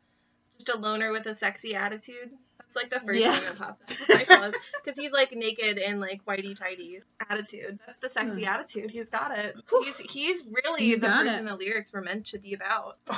[0.60, 2.32] just a loner with a sexy attitude.
[2.60, 3.34] That's like the first Yeah.
[3.34, 6.58] thing that popped up when I saw this because he's like naked and like whitey
[6.58, 7.00] tighty.
[7.30, 7.80] Attitude.
[7.86, 8.92] That's the sexy attitude.
[8.92, 9.56] He's got it.
[9.84, 11.50] He's he's really He's the person it.
[11.50, 12.98] the lyrics were meant to be about.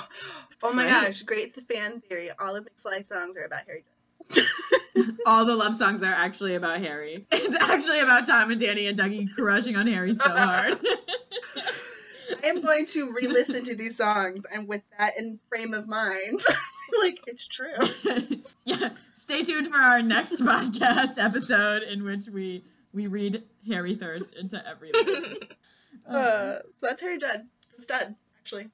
[0.64, 1.08] oh my Right.
[1.08, 2.30] gosh, great the fan theory.
[2.40, 3.84] All of McFly songs are about Harry.
[5.26, 7.26] All the love songs are actually about Harry.
[7.32, 10.78] It's actually about Tom and Danny and Dougie crushing on Harry so hard.
[12.44, 16.40] I am going to re-listen to these songs and with that in frame of mind,
[17.02, 17.76] like it's true.
[18.66, 18.90] yeah.
[19.14, 24.62] Stay tuned for our next podcast episode in which we we read Harry Thirst into
[24.68, 25.38] everything.
[26.08, 27.44] Uh, so that's Harry Judd,
[27.76, 28.68] the stud, actually.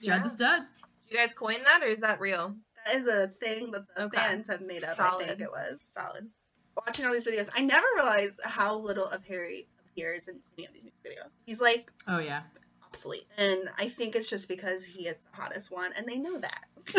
[0.00, 0.62] Judd the Stud.
[1.08, 2.54] Did you guys coin that or is that real?
[2.84, 4.18] That is a thing that the Okay.
[4.18, 4.98] fans have made up.
[4.98, 5.82] I think it was.
[5.82, 6.28] Solid.
[6.76, 10.72] Watching all these videos, I never realized how little of Harry appears in any of
[10.72, 11.30] these music videos.
[11.46, 12.42] He's like Oh yeah.
[12.86, 16.38] obsolete, and I think it's just because he is the hottest one, and they know
[16.38, 16.64] that.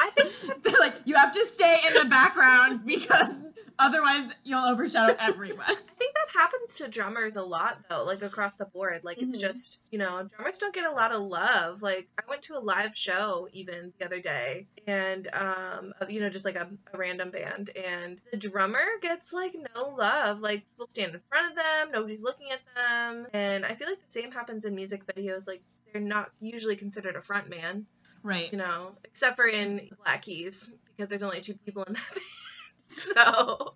[0.00, 3.42] I think They're like, you have to stay in the background because
[3.78, 5.64] otherwise you'll overshadow everyone.
[5.66, 9.02] I think that happens to drummers a lot though, like across the board.
[9.04, 9.40] Like it's Mhm.
[9.40, 11.82] just, you know, drummers don't get a lot of love.
[11.82, 16.28] Like I went to a live show even the other day and um you know,
[16.30, 20.40] just like a, a random band and the drummer gets like no love.
[20.40, 23.26] Like people stand in front of them, nobody's looking at them.
[23.32, 25.46] And I feel like the same happens in music videos.
[25.46, 27.86] Like they're not usually considered a front man,
[28.26, 28.50] Right.
[28.50, 32.24] you know, except for in Black Keys because there's only two people in that band.
[32.88, 33.74] So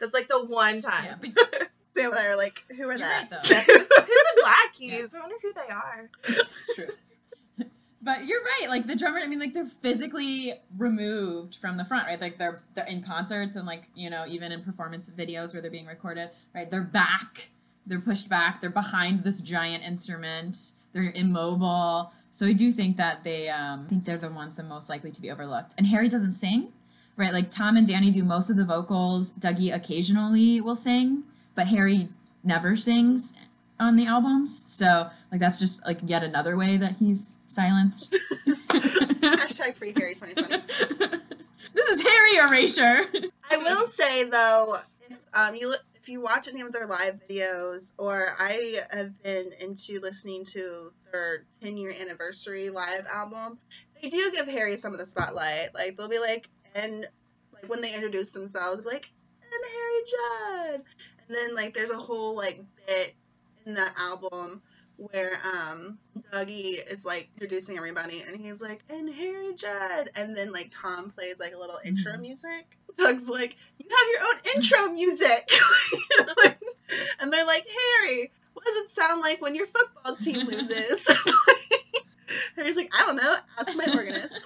[0.00, 1.04] that's like the one time.
[1.22, 3.30] Yeah, but Sam and I are like, who are you're that?
[3.30, 3.54] right though.
[3.54, 5.14] Yeah, who's, who's the Black Keys?
[5.16, 6.10] I wonder who they are.
[6.24, 6.86] It's true.
[8.02, 8.66] But you're right.
[8.68, 12.20] Like the drummer, I mean, like they're physically removed from the front, right?
[12.20, 15.70] Like they're they're in concerts and like you know even in performance videos where they're
[15.70, 16.70] being recorded, right?
[16.70, 17.48] They're back,
[17.86, 20.56] they're pushed back, they're behind this giant instrument,
[20.92, 22.12] they're immobile.
[22.34, 25.22] So I do think that they um, think they're the ones that most likely to
[25.22, 25.72] be overlooked.
[25.78, 26.72] And Harry doesn't sing,
[27.16, 27.32] right?
[27.32, 29.30] Like Tom and Danny do most of the vocals.
[29.30, 31.22] Dougie occasionally will sing,
[31.54, 32.08] but Harry
[32.42, 33.34] never sings
[33.78, 34.64] on the albums.
[34.66, 38.12] So like that's just like yet another way that he's silenced.
[38.46, 40.64] Hashtag free Harry 2020.
[41.72, 43.30] this is Harry erasure.
[43.48, 45.72] I will say though, if um you
[46.04, 50.92] if you watch any of their live videos, or I have been into listening to
[51.10, 53.58] their 10 year anniversary live album,
[54.02, 55.74] they do give Harry some of the spotlight.
[55.74, 57.06] Like they'll be like, and
[57.54, 60.84] like when they introduce themselves, like, and Harry Judd,
[61.26, 63.14] and then like there's a whole like bit
[63.64, 64.60] in that album
[64.96, 65.98] where um
[66.32, 71.10] Dougie is like introducing everybody and he's like and Harry Judd and then like Tom
[71.10, 72.20] plays like a little intro Mhm.
[72.20, 72.78] music.
[72.96, 75.50] Doug's like, You have your own intro music
[77.20, 81.08] And they're like, Harry, what does it sound like when your football team loses?
[82.56, 84.44] Harry's like, I don't know, ask my organist.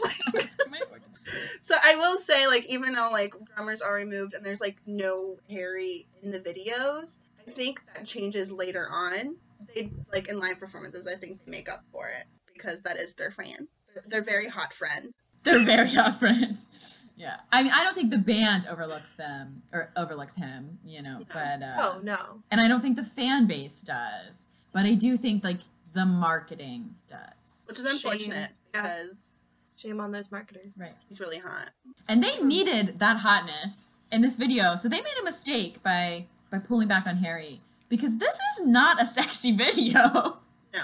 [1.60, 5.36] So I will say, like, even though like drummers are removed and there's like no
[5.50, 9.36] Harry in the videos, I think that changes later on.
[9.74, 13.14] They like in live performances, I think they make up for it because that is
[13.14, 15.12] their fan, their, their very hot friend.
[15.44, 17.04] They're very hot friends.
[17.16, 21.22] Yeah, I mean, I don't think the band overlooks them or overlooks him, you know,
[21.32, 22.42] but uh, Oh no.
[22.50, 25.58] and I don't think the fan base does, but I do think like
[25.92, 27.64] the marketing does.
[27.66, 28.48] Which is unfortunate Shame.
[28.74, 28.82] Yeah.
[28.98, 29.42] because
[29.76, 30.72] Shame on those marketers.
[30.76, 30.94] Right.
[31.08, 31.70] he's really hot.
[32.08, 36.58] And they needed that hotness in this video, so they made a mistake by by
[36.58, 40.38] pulling back on Harry because this is not a sexy video.
[40.74, 40.80] No.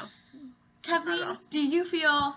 [0.83, 2.37] Kathleen, do you feel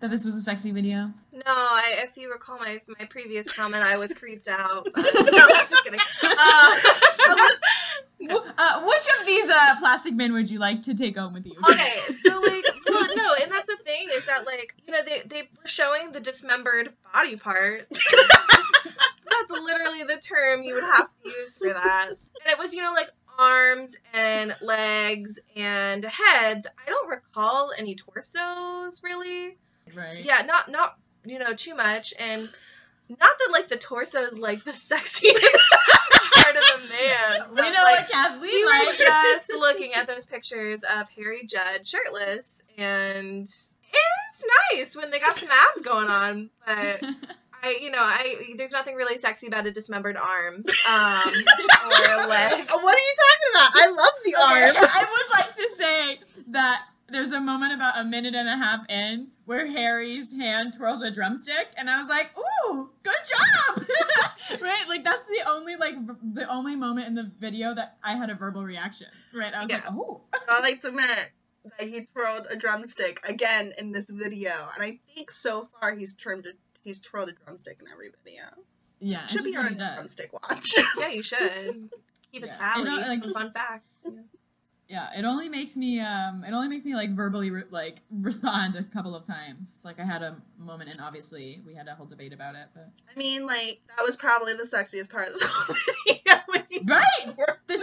[0.00, 1.10] that this was a sexy video?
[1.32, 4.88] No, I, if you recall my, my previous comment, I was creeped out.
[4.94, 6.00] But, no, I'm just kidding.
[6.22, 7.48] Uh,
[8.26, 11.52] Uh, which of these uh, plastic men would you like to take home with you?
[11.70, 15.20] okay, so like, well, no, and that's the thing is that like, you know, they
[15.26, 17.86] they were showing the dismembered body part.
[17.90, 22.08] that's literally the term you would have to use for that.
[22.08, 26.66] And it was, you know, like arms and legs and heads.
[26.66, 29.56] I don't recall any torsos really.
[29.96, 30.24] Right.
[30.24, 32.48] Yeah, not not you know too much, and
[33.08, 35.34] not that like the torso is like the sexiest
[36.34, 37.50] part of a man.
[37.54, 41.86] We know like, what Kathleen we were just looking at those pictures of Harry Judd
[41.86, 43.74] shirtless, and it's
[44.72, 47.02] nice when they got some abs going on, but.
[47.64, 52.28] I, you know, I there's nothing really sexy about a dismembered arm, um, or a
[52.28, 52.66] leg.
[52.70, 53.70] Oh, what are you talking about?
[53.74, 54.76] I love the arm.
[54.76, 58.88] I would like to say that there's a moment about a minute and a half
[58.90, 63.86] in where Harry's hand twirls a drumstick, and I was like, "Ooh, good job!"
[64.60, 64.84] right?
[64.88, 68.28] Like that's the only like v- the only moment in the video that I had
[68.30, 69.08] a verbal reaction.
[69.34, 69.54] Right?
[69.54, 69.90] I was like, Yeah.
[69.90, 71.08] "Oh, I like to admit
[71.78, 76.14] that he twirled a drumstick again in this video, and I think so far he's
[76.14, 76.50] trimmed a,
[76.84, 78.44] he's twirled a drumstick in every video.
[79.00, 80.74] yeah." Should be just on he drumstick watch.
[80.98, 81.90] Yeah, you should
[82.32, 82.52] keep a Yeah.
[82.52, 82.78] tally.
[82.90, 83.86] You know, like- fun fact.
[84.86, 88.76] Yeah, it only makes me um, it only makes me like verbally re- like respond
[88.76, 89.80] a couple of times.
[89.82, 92.90] Like I had a moment, and obviously we had a whole debate about it, but
[93.10, 95.76] I mean, like that was probably the sexiest part of the whole
[96.70, 96.84] video.
[96.84, 97.34] right.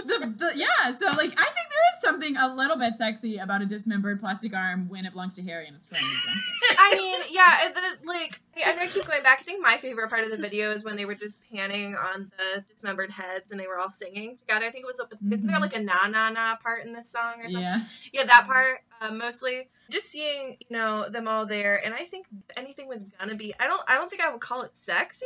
[0.04, 3.62] The, the, yeah, so like I think there is something a little bit sexy about
[3.62, 6.78] a dismembered plastic arm when it belongs to Harry and it's drumstick.
[6.80, 9.40] I mean, yeah, the, like I know I keep going back.
[9.40, 12.32] I think my favorite part of the video is when they were just panning on
[12.38, 14.66] the dismembered heads and they were all singing together.
[14.66, 15.62] I think it was isn't there Mhm.
[15.62, 17.62] like a na na na part in this song or something?
[17.62, 17.82] Yeah,
[18.14, 19.68] Yeah, that part uh, mostly.
[19.90, 23.54] Just seeing you know them all there, and I think anything was gonna be.
[23.60, 23.82] I don't.
[23.88, 25.26] I don't think I would call it sexy,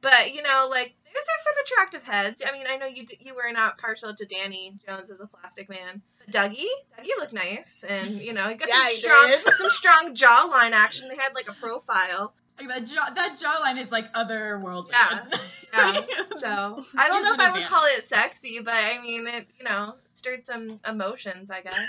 [0.00, 2.42] but you know, like there's, there's some attractive heads.
[2.46, 5.68] I mean, I know you you were not partial to Danny Jones as a plastic
[5.68, 6.02] man.
[6.18, 6.64] But Dougie,
[6.98, 10.72] Dougie looked nice, and you know, he got Yeah, some he strong some strong jawline
[10.72, 11.08] action.
[11.08, 12.32] They had like a profile.
[12.58, 14.90] like that jaw that jawline is like otherworldly.
[14.92, 15.24] Yeah,
[15.74, 16.00] yeah.
[16.38, 17.68] So I don't know if I would advantage.
[17.68, 21.86] call it sexy, but I mean, it you know stirred some emotions, I guess.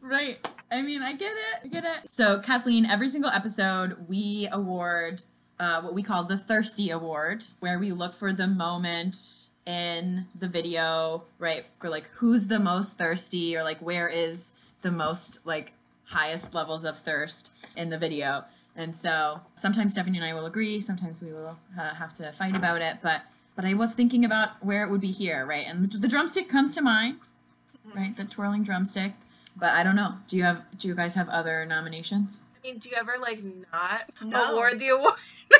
[0.00, 0.38] right.
[0.70, 1.60] I mean, I get it.
[1.64, 2.10] I get it.
[2.10, 5.22] So, Kathleen, every single episode, we award
[5.58, 9.16] uh, what we call the Thirsty Award, where we look for the moment
[9.66, 11.64] in the video, right?
[11.80, 15.72] For like, who's the most thirsty, or like, where is the most like
[16.06, 18.44] highest levels of thirst in the video.
[18.76, 22.56] And so sometimes Stephanie and I will agree, sometimes we will uh, have to fight
[22.56, 23.22] about it, but
[23.56, 25.64] but I was thinking about where it would be here, right?
[25.64, 27.18] And the drumstick comes to mind,
[27.94, 28.16] right?
[28.16, 29.12] The twirling drumstick.
[29.56, 30.14] But I don't know.
[30.26, 30.64] Do you have?
[30.76, 32.40] Do you guys have other nominations?
[32.64, 33.40] I do you ever like
[33.72, 34.52] not No.
[34.52, 35.14] award the award?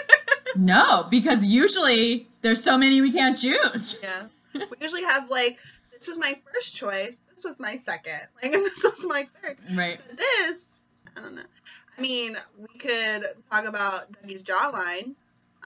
[0.57, 3.99] No, because usually there's so many we can't choose.
[4.03, 4.27] yeah.
[4.55, 5.59] we usually have like
[5.91, 9.57] this was my first choice, this was my second, like and this was my third.
[9.77, 9.99] Right.
[10.07, 10.83] But this,
[11.17, 11.43] I don't know.
[11.99, 15.15] I mean, we could talk about Dougie's jawline.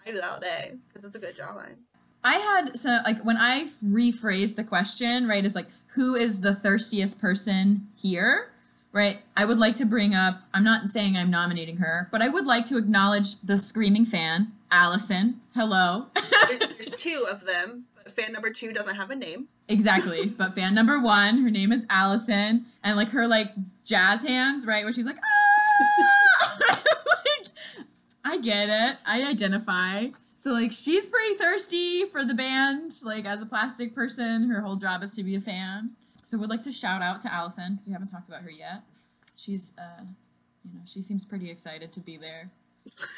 [0.06, 1.76] I do that all day because it's a good jawline.
[2.24, 6.54] I had so like when I rephrased the question, right, is like who is the
[6.54, 8.52] thirstiest person here?
[8.92, 9.18] Right?
[9.36, 12.46] I would like to bring up I'm not saying I'm nominating her, but I would
[12.46, 15.40] like to acknowledge the screaming fan, Allison.
[15.54, 16.06] Hello.
[16.48, 19.48] There's two of them, but fan number two doesn't have a name.
[19.68, 20.28] Exactly.
[20.28, 23.52] But fan number one, her name is Allison, and like her like
[23.84, 26.58] jazz hands, right, where she's like, ah!
[27.06, 27.48] like,
[28.24, 28.98] I get it.
[29.06, 30.06] I identify.
[30.34, 32.92] So like she's pretty thirsty for the band.
[33.02, 35.90] Like as a plastic person, her whole job is to be a fan.
[36.28, 38.82] So we'd like to shout out to Allison because we haven't talked about her yet.
[39.34, 40.02] She's uh,
[40.62, 42.50] you know, she seems pretty excited to be there.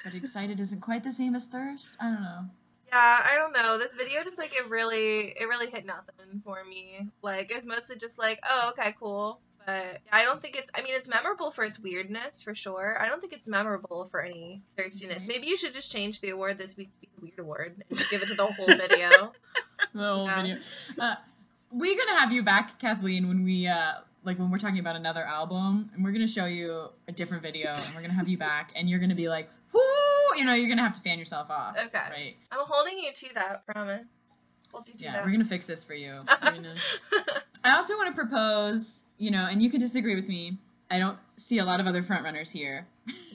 [0.04, 1.96] But excited isn't quite the same as thirst.
[2.00, 2.44] I don't know.
[2.86, 3.78] Yeah, I don't know.
[3.78, 7.08] This video just like it really it really hit nothing for me.
[7.20, 9.40] Like it's mostly just like, oh, okay, cool.
[9.66, 12.96] But I don't think it's I mean it's memorable for its weirdness for sure.
[13.00, 15.26] I don't think it's memorable for any thirstiness.
[15.26, 17.98] Maybe you should just change the award this week to be the weird award and
[18.08, 19.32] give it to the whole video.
[19.94, 20.42] the whole Yeah.
[20.42, 20.56] video.
[20.96, 21.14] Uh,
[21.70, 23.92] we're gonna have you back, Kathleen, when we uh
[24.24, 27.70] like when we're talking about another album, and we're gonna show you a different video,
[27.70, 29.80] and we're gonna have you back, and you're gonna be like, whoo,
[30.38, 31.76] you know, you're gonna have to fan yourself off.
[31.76, 31.98] Okay.
[32.10, 32.36] Right.
[32.52, 34.02] I'm holding you to that, promise.
[34.72, 35.24] To Yeah, that.
[35.24, 36.12] we're gonna fix this for you.
[36.42, 36.74] Gonna-
[37.64, 40.58] I also want to propose, you know, and you can disagree with me.
[40.90, 42.86] I don't see a lot of other frontrunners here,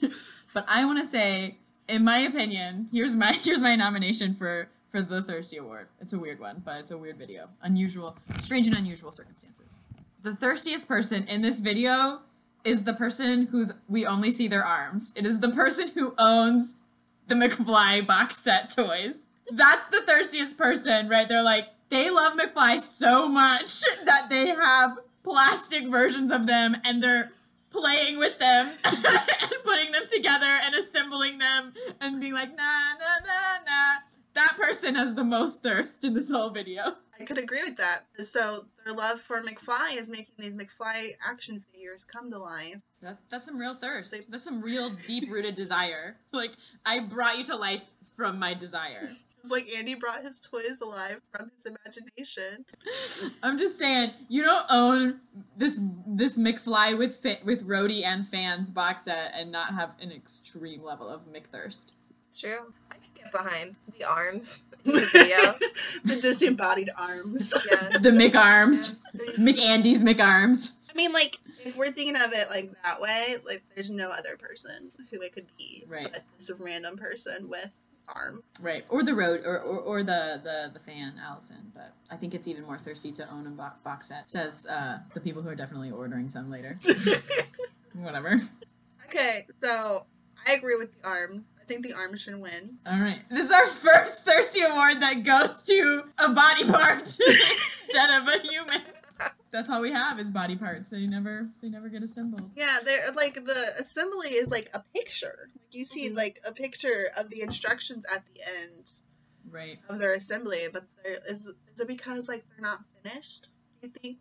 [0.54, 1.58] but I want to say,
[1.88, 5.88] in my opinion, here's my here's my nomination for for the Thirsty Award.
[6.00, 7.50] It's a weird one, but it's a weird video.
[7.60, 9.80] Unusual, strange and unusual circumstances.
[10.22, 12.20] The thirstiest person in this video
[12.64, 15.12] is the person who's we only see their arms.
[15.14, 16.76] It is the person who owns
[17.26, 19.26] the McFly box set toys.
[19.50, 21.28] That's the thirstiest person, right?
[21.28, 27.02] They're like, they love McFly so much that they have plastic versions of them and
[27.02, 27.32] they're
[27.70, 33.26] playing with them and putting them together and assembling them and being like, nah, nah,
[33.26, 34.05] nah, nah.
[34.36, 36.92] That person has the most thirst in this whole video.
[37.18, 38.02] I could agree with that.
[38.18, 42.76] So their love for McFly is making these McFly action figures come to life.
[43.00, 44.14] That, that's some real thirst.
[44.28, 46.16] That's some real deep rooted desire.
[46.32, 46.50] Like,
[46.84, 47.82] I brought you to life
[48.14, 49.08] from my desire.
[49.40, 52.66] It's like Andy brought his toys alive from his imagination.
[53.42, 55.20] I'm just saying, you don't own
[55.56, 60.12] this this McFly with fa- with roadie and fans box set and not have an
[60.12, 61.92] extreme level of McThirst.
[62.28, 62.72] It's true.
[63.26, 66.14] I could get behind the arms in the video.
[66.16, 67.52] the disembodied arms.
[67.70, 67.88] Yeah.
[68.00, 69.32] The McArms, Yeah.
[69.34, 70.70] McAndy's McArms.
[70.90, 74.36] I mean, like, if we're thinking of it like that way, like, there's no other
[74.38, 76.08] person who it could be Right.
[76.12, 77.70] but this random person with
[78.14, 78.42] arm.
[78.60, 81.72] Right, or the road, or, or, or the, the the fan Allison.
[81.74, 84.28] But I think it's even more thirsty to own a bo- box set.
[84.28, 86.78] Says uh, the people who are definitely ordering some later.
[87.94, 88.40] Whatever.
[89.06, 90.06] Okay, so
[90.46, 91.42] I agree with the arms.
[91.66, 92.78] I think the arms should win.
[92.86, 93.22] All right.
[93.28, 98.38] This is our first thirsty award that goes to a body part instead of a
[98.38, 98.80] human.
[99.50, 100.90] That's all we have is body parts.
[100.90, 102.50] They never they never get assembled.
[102.54, 105.48] Yeah, they're like the assembly is like a picture.
[105.60, 106.16] Like you see Mhm.
[106.16, 108.88] like a picture of the instructions at the end
[109.50, 109.78] Right.
[109.88, 113.48] of their assembly, but there is is it because like they're not finished?
[113.82, 114.18] Do you think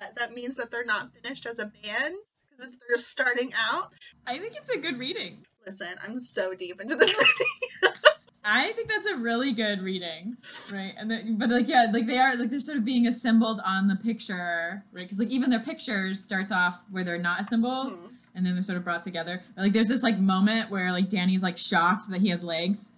[0.00, 2.14] that that means that they're not finished as a band
[2.50, 3.92] because they're just starting out?
[4.26, 5.44] I think it's a good reading.
[5.68, 7.94] Listen, I'm so deep into this video.
[8.42, 10.38] I think that's a really good reading,
[10.72, 10.94] right?
[10.96, 13.86] And the, but like yeah, like they are like they're sort of being assembled on
[13.86, 15.02] the picture, right?
[15.02, 18.12] Because like even their pictures starts off where they're not assembled, Mhm.
[18.34, 19.42] and then they're sort of brought together.
[19.54, 22.88] But, Like there's this like moment where like Danny's like shocked that he has legs,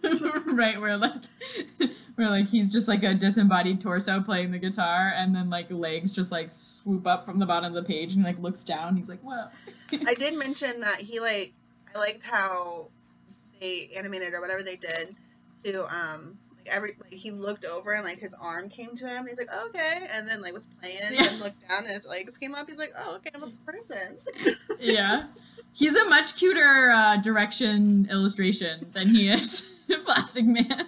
[0.46, 0.80] right?
[0.80, 1.14] Where like
[2.14, 6.12] where like he's just like a disembodied torso playing the guitar, and then like legs
[6.12, 8.94] just like swoop up from the bottom of the page and like looks down.
[8.94, 9.52] He's like, "What?"
[10.06, 11.52] I did mention that he like
[11.94, 12.88] I liked how
[13.60, 15.14] they animated or whatever they did
[15.64, 19.18] to um like every like he looked over and like his arm came to him
[19.18, 21.28] and he's like oh, okay and then like was playing Yeah.
[21.28, 24.16] and looked down and his legs came up he's like oh okay I'm a person
[24.80, 25.24] yeah.
[25.72, 29.62] He's a much cuter uh, direction illustration than he is
[30.04, 30.86] Plastic Man.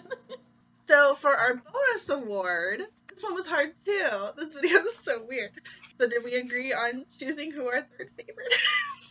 [0.86, 5.50] so for our bonus award this one was hard too this video is so weird
[5.98, 9.01] so did we agree on choosing who our third favorite is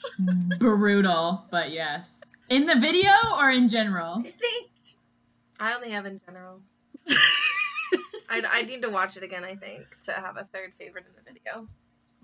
[0.59, 2.23] Brutal, but yes.
[2.49, 4.19] In the video or in general?
[4.19, 4.69] I think
[5.59, 6.61] I only have in general.
[8.29, 11.13] I, I need to watch it again, I think, to have a third favorite in
[11.15, 11.67] the video.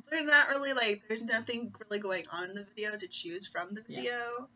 [0.10, 3.74] they're not really like there's nothing really going on in the video to choose from
[3.74, 3.98] the Yeah.
[4.00, 4.50] video.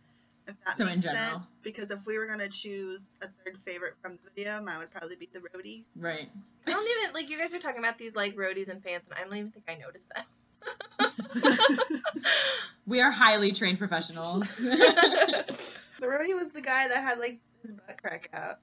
[0.48, 1.24] If that So in makes general.
[1.34, 1.46] sense.
[1.64, 5.16] Because if we were gonna choose a third favorite from the video, mine would probably
[5.16, 5.86] be the roadie.
[5.96, 6.30] Right.
[6.66, 9.18] I don't even, like, you guys are talking about these, like, roadies and fans, and
[9.20, 10.26] I don't even think I noticed that.
[12.88, 14.48] We are highly trained professionals.
[16.02, 18.56] The roadie was the guy that had like his butt crack out.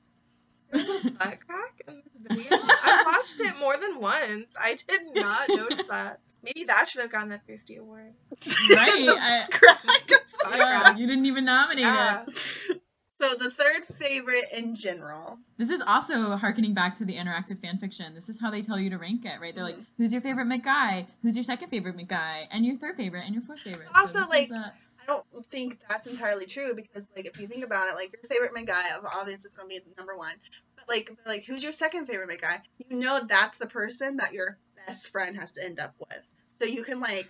[0.72, 2.49] There's a butt crack in this video.
[2.51, 4.57] I watched it more than once.
[4.61, 6.18] I did not notice that.
[6.42, 8.12] Maybe that should have gotten the Thirsty Award.
[8.32, 9.09] right.
[9.09, 9.78] I, Crack.
[9.84, 10.99] Butt yeah, crack.
[10.99, 12.24] you didn't even nominate Yeah.
[12.26, 12.82] it.
[13.21, 15.39] So the third favorite in general.
[15.57, 18.14] This is also harkening back to the interactive fan fiction.
[18.14, 19.53] This is how they tell you to rank it, right?
[19.53, 19.87] They're like, Mhm.
[19.97, 21.07] who's your favorite McGuy?
[21.23, 22.47] Who's your second favorite McGuy?
[22.51, 23.89] And your third favorite and your fourth favorite.
[23.97, 27.49] Also, this like, is, uh, I don't think that's entirely true because, like, if you
[27.49, 30.16] think about it, like your favorite McGuy, of obviously, is going to be the number
[30.16, 30.35] one.
[30.77, 32.61] But like, like, who's your second favorite McGuy?
[32.89, 36.31] You know, that's the person that your best friend has to end up with.
[36.61, 37.27] So you can like,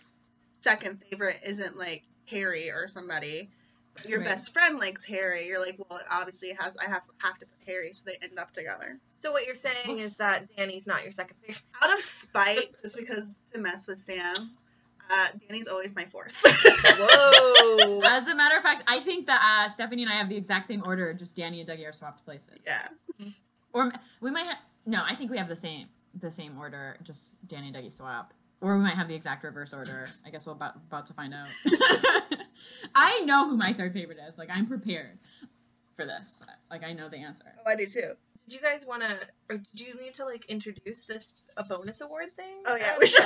[0.61, 3.51] second favorite isn't like Harry or somebody.
[4.03, 4.28] But your Right.
[4.28, 5.46] best friend likes Harry.
[5.46, 8.38] You're like, well, obviously, it has I have have to put Harry, so they end
[8.38, 8.99] up together.
[9.20, 11.62] So what you're saying Well, is that Danny's not your second favorite.
[11.82, 14.34] Out of spite, just because to mess with Sam,
[15.11, 16.40] uh, Danny's always my fourth.
[16.44, 18.01] Whoa.
[18.05, 20.66] as a matter of fact, I think that uh, Stephanie and I have the exact
[20.66, 21.12] same order.
[21.14, 22.59] Just Danny and Dougie are swapped places.
[22.66, 22.88] yeah.
[23.72, 25.03] Or we might have no.
[25.05, 25.88] I think we have the same
[26.18, 26.96] the same order.
[27.03, 28.32] Just Danny and Dougie swap.
[28.61, 30.09] Or we might have the exact reverse order.
[30.26, 31.46] I guess we're about, about to find out.
[32.94, 34.38] I know who my third favorite is.
[34.38, 35.18] Like I'm prepared
[35.96, 36.42] for this.
[36.70, 37.44] Like I know the answer.
[37.59, 38.14] Oh, I do too.
[38.48, 39.16] Did you guys want to,
[39.50, 42.62] or did you need to like introduce this a bonus award thing?
[42.66, 43.24] Oh yeah, we should.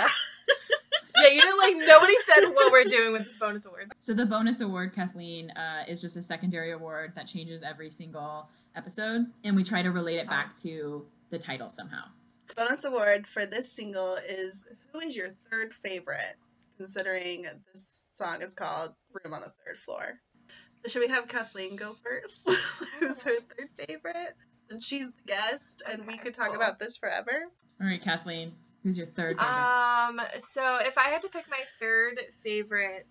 [1.22, 3.92] Yeah, you know, like nobody said what we're doing with this bonus award.
[4.00, 8.48] So the bonus award, Kathleen, uh, is just a secondary award that changes every single
[8.74, 12.04] episode, and we try to relate it back to the title somehow.
[12.56, 16.34] Bonus award for this single is who is your third favorite
[16.76, 20.20] considering this song is called room on the third floor
[20.82, 22.50] so should we have kathleen go first
[23.00, 24.34] who's her third favorite
[24.70, 26.56] And she's the guest and we could talk cool.
[26.56, 27.32] about this forever
[27.80, 29.48] All right, Kathleen, who's your third favorite?
[29.48, 33.06] Um, so if I had to pick my third favorite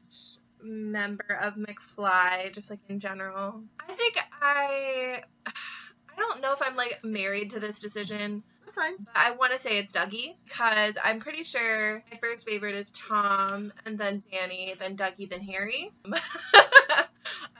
[0.63, 6.75] member of McFly, just like in general, I think I, I don't know if I'm
[6.75, 8.43] like married to this decision.
[8.75, 12.47] That's fine But I want to say it's Dougie because I'm pretty sure my first
[12.47, 15.91] favorite is Tom, and then Danny, then Dougie, then Harry.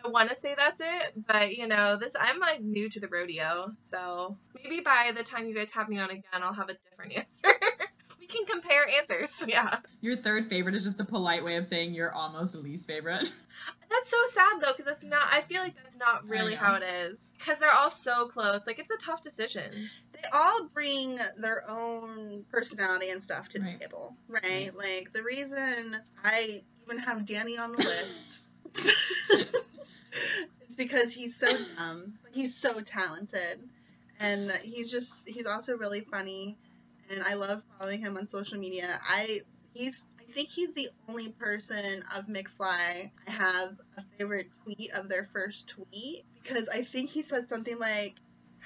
[0.03, 3.07] I want to say that's it, but you know, this I'm like new to the
[3.07, 6.78] rodeo, so maybe by the time you guys have me on again, I'll have a
[6.89, 7.55] different answer.
[8.32, 9.43] We can compare answers.
[9.47, 13.32] Yeah, Your third favorite is just a polite way of saying your almost least favorite.
[13.89, 15.27] that's so sad though, because that's not.
[15.32, 18.65] I feel like that's not really how it is, because they're all so close.
[18.67, 19.89] Like it's a tough decision.
[20.13, 23.79] they all bring their own personality and stuff to Right.
[23.79, 28.41] the table right like the reason i even have danny on the list
[30.67, 33.59] is because he's so dumb he's so talented
[34.19, 36.55] and he's just he's also really funny
[37.12, 39.39] and i love following him on social media i
[39.74, 45.09] he's i think he's the only person of mcfly i have a favorite tweet of
[45.09, 48.16] their first tweet because i think he said something like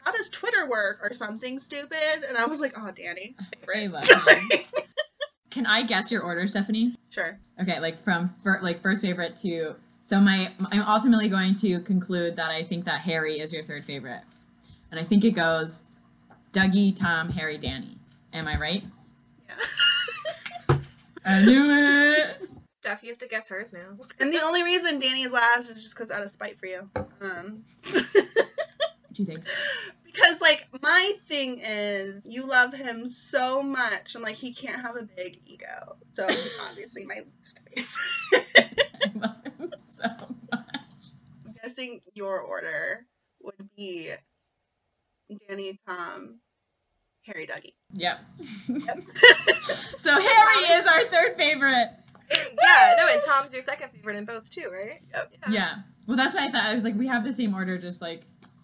[0.04, 3.36] how does twitter work or something stupid and i was like oh danny
[3.66, 4.10] favorite.
[5.52, 6.94] Can I guess your order, Stephanie?
[7.10, 11.80] sure Okay, like from fir- like first favorite to so my I'm ultimately going to
[11.80, 14.22] conclude that I think that Harry is your third favorite,
[14.92, 15.86] and I think it goes
[16.52, 17.96] Dougie, Tom, Harry, Danny.
[18.36, 18.84] Am I right?
[19.48, 20.78] yeah.
[21.26, 22.50] I knew it.
[22.82, 23.98] Steph, you have to guess hers now.
[24.20, 26.88] and the only reason danny's last is just because out of spite for you
[27.22, 29.46] um What do you think?
[30.04, 34.98] Because like my thing is you love him so much and like he can't have
[34.98, 35.96] a big ego.
[36.12, 38.90] So he's obviously my least favorite.
[39.04, 40.08] I love him so
[40.52, 40.66] much.
[41.46, 43.06] I'm guessing your order
[43.42, 44.12] would be
[45.48, 46.40] Danny, Tom,
[47.26, 47.74] Harry, Dougie.
[47.94, 48.20] Yep.
[48.68, 49.04] Yep.
[49.64, 51.90] so Harry is our third favorite.
[52.32, 55.02] yeah, no, and Tom's your second favorite in both too, right?
[55.14, 55.34] Yep.
[55.50, 55.76] Yeah.
[56.08, 56.64] Well, that's what I thought.
[56.64, 58.22] I was like, we have the same order, just like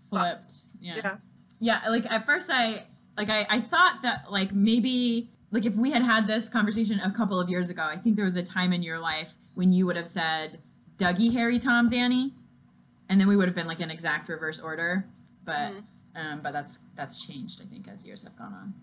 [0.09, 0.53] flipped.
[0.79, 0.95] Yeah.
[0.97, 1.15] Yeah.
[1.59, 1.81] Yeah.
[1.89, 2.85] Like at first, I
[3.17, 7.11] like I I thought that like maybe like if we had had this conversation a
[7.11, 9.85] couple of years ago, I think there was a time in your life when you
[9.85, 10.59] would have said
[10.97, 12.33] Dougie, Harry, Tom, Danny,
[13.09, 15.05] and then we would have been like an exact reverse order.
[15.43, 15.79] But mm-hmm.
[16.15, 17.61] Um, but that's that's changed.
[17.61, 18.73] I think as years have gone on.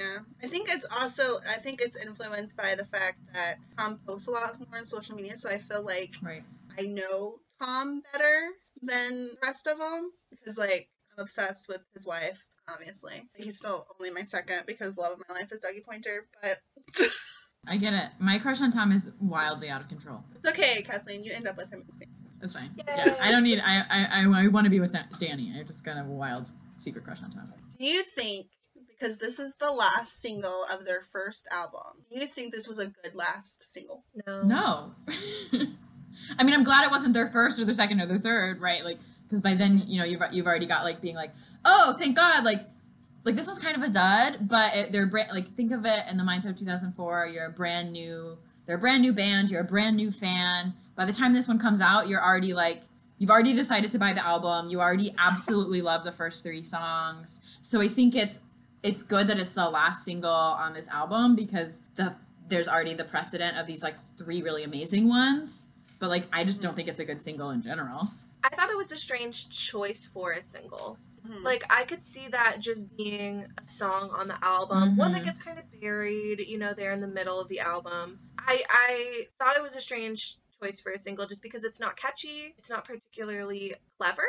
[0.00, 0.18] Yeah.
[0.42, 4.32] I think it's also I think it's influenced by the fact that Tom posts a
[4.32, 6.42] lot more on social media, so I feel like Right.
[6.78, 8.48] I know Tom better
[8.82, 12.44] than the rest of them because like I'm obsessed with his wife.
[12.68, 16.60] Obviously, he's still only my second because love of my life is Dougie Poynter, but
[17.68, 18.10] I get it.
[18.18, 20.24] My crush on Tom is wildly out of control.
[20.34, 21.22] it's okay, Kathleen.
[21.22, 21.84] You end up with him.
[22.40, 22.70] That's fine.
[22.76, 22.84] Yay.
[22.86, 23.62] Yeah, I don't need.
[23.64, 25.52] I I I, I want to be with Danny.
[25.58, 27.52] I just got a wild secret crush on Tom.
[27.78, 28.46] Do you think
[28.88, 32.78] because this is the last single of their first album, do you think this was
[32.78, 34.04] a good last single?
[34.26, 34.42] No.
[34.42, 34.90] No.
[36.38, 38.84] I mean, I'm glad it wasn't their first or their second or their third, right?
[38.84, 41.32] Like, because by then, you know, you've you've already got like being like,
[41.64, 42.62] oh, thank God, like,
[43.24, 46.04] like this one's kind of a dud, but it, they're brand like think of it
[46.10, 47.30] in the mindset of 2004.
[47.32, 49.50] You're a brand new, they're a brand new band.
[49.50, 50.74] You're a brand new fan.
[50.96, 52.82] By the time this one comes out, you're already like
[53.18, 54.68] You've already decided to buy the album.
[54.68, 57.40] You already absolutely love the first three songs.
[57.62, 58.40] So I think it's
[58.82, 62.14] it's good that it's the last single on this album because the
[62.48, 65.68] there's already the precedent of these like three really amazing ones.
[65.98, 68.08] But like I just don't think it's a good single in general.
[68.44, 70.98] I thought it was a strange choice for a single.
[71.26, 71.42] Mhm.
[71.42, 75.24] Like I could see that just being a song on the album, one that Mhm.
[75.24, 78.18] gets kind of buried, you know, there in the middle of the album.
[78.38, 81.96] I I thought it was a strange choice for a single just because it's not
[81.96, 84.24] catchy, it's not particularly clever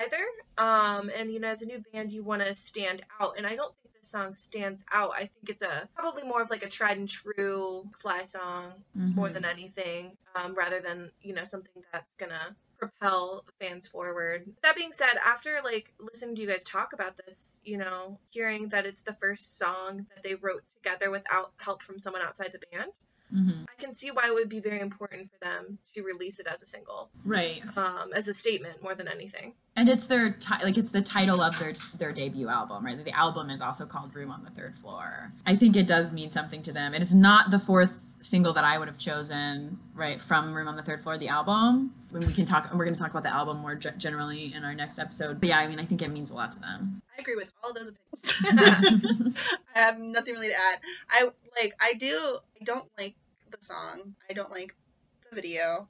[0.00, 0.24] either.
[0.58, 3.56] Um, and you know, as a new band, you want to stand out, and I
[3.56, 5.10] don't think this song stands out.
[5.14, 9.28] I think it's a probably more of like a tried and true fly song more
[9.28, 9.32] Mhm.
[9.34, 14.46] than anything, um, rather than you know something that's gonna propel fans forward.
[14.62, 18.68] That being said, after like listening to you guys talk about this, you know, hearing
[18.68, 22.60] that it's the first song that they wrote together without help from someone outside the
[22.70, 22.92] band,
[23.34, 23.66] Mhm.
[23.68, 26.62] I can see why it would be very important for them to release it as
[26.62, 27.62] a single, Right.
[27.76, 29.54] um, as a statement more than anything.
[29.76, 33.02] And it's their ti- like it's the title of their their debut album, right?
[33.04, 35.32] The album is also called Room on the Third Floor.
[35.46, 36.94] I think it does mean something to them.
[36.94, 40.76] It is not the fourth single that I would have chosen, right, from Room on
[40.76, 41.92] the Third Floor, the album.
[42.10, 44.52] When we can talk, and we're going to talk about the album more ge- generally
[44.54, 45.40] in our next episode.
[45.40, 47.02] But yeah, I mean, I think it means a lot to them.
[47.16, 49.38] I agree with all those opinions.
[49.76, 50.80] I have nothing really to add.
[51.10, 51.28] I
[51.60, 53.14] like I do I don't like
[53.50, 54.14] the song.
[54.30, 54.74] I don't like
[55.28, 55.88] the video.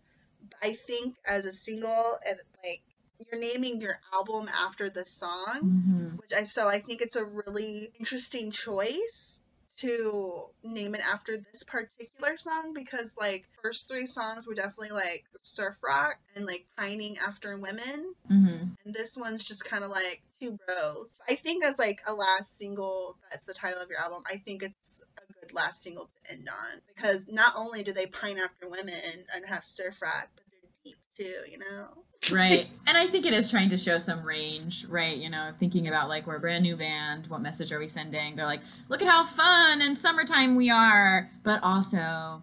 [0.51, 2.83] But I think as a single and like
[3.31, 7.25] you're naming your album after the song, hmm which I so I think it's a
[7.25, 9.41] really interesting choice
[9.79, 15.25] to name it after this particular song because like first three songs were definitely like
[15.43, 18.49] surf rock and like pining after women hmm
[18.85, 21.15] and this one's just kind of like two bros.
[21.29, 24.63] I think as like a last single that's the title of your album, I think
[24.63, 28.69] it's a good last single to end on because not only do they pine after
[28.69, 28.95] women
[29.35, 32.05] and have surf rock, but they're deep too, you know.
[32.33, 32.69] Right.
[32.87, 35.17] And I think it is trying to show some range, right?
[35.17, 38.37] You know, thinking about like we're a brand new band, what message are we sending?
[38.37, 42.43] They're like, look at how fun and summertime we are, but also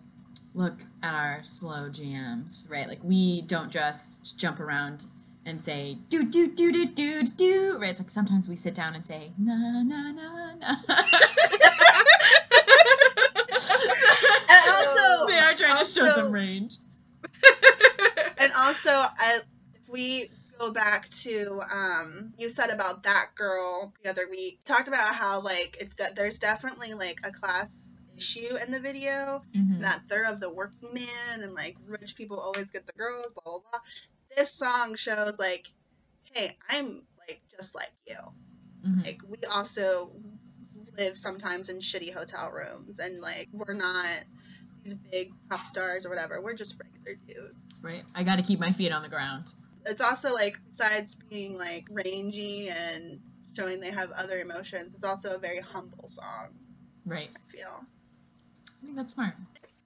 [0.55, 2.87] look at our slow jams, right?
[2.87, 5.05] Like we don't just jump around
[5.45, 7.91] and say do do do do do do, right?
[7.91, 10.75] It's like sometimes we sit down and say na na na na.
[14.47, 16.75] And also, they are trying to show some range.
[18.37, 19.39] and also, I,
[19.95, 20.29] we
[20.59, 25.41] go back to um, you said about that girl the other week, talked about how
[25.41, 29.81] like it's that there's definitely like a class issue in the video Mhm.
[29.81, 33.53] that they're of the working man and like rich people always get the girls, blah
[33.53, 33.79] blah blah.
[34.37, 35.65] This song shows like,
[36.33, 38.15] hey, I'm like just like you.
[38.85, 39.05] Mhm.
[39.05, 40.11] Like we also
[40.97, 44.23] live sometimes in shitty hotel rooms and like we're not
[44.83, 46.41] these big pop stars or whatever.
[46.41, 47.81] We're just regular dudes.
[47.81, 48.03] Right.
[48.13, 49.45] I got to keep my feet on the ground.
[49.85, 53.19] It's also like besides being like rangy and
[53.55, 56.49] showing they have other emotions, it's also a very humble song,
[57.05, 57.29] Right.
[57.35, 57.85] I feel.
[58.67, 59.35] I think that's smart.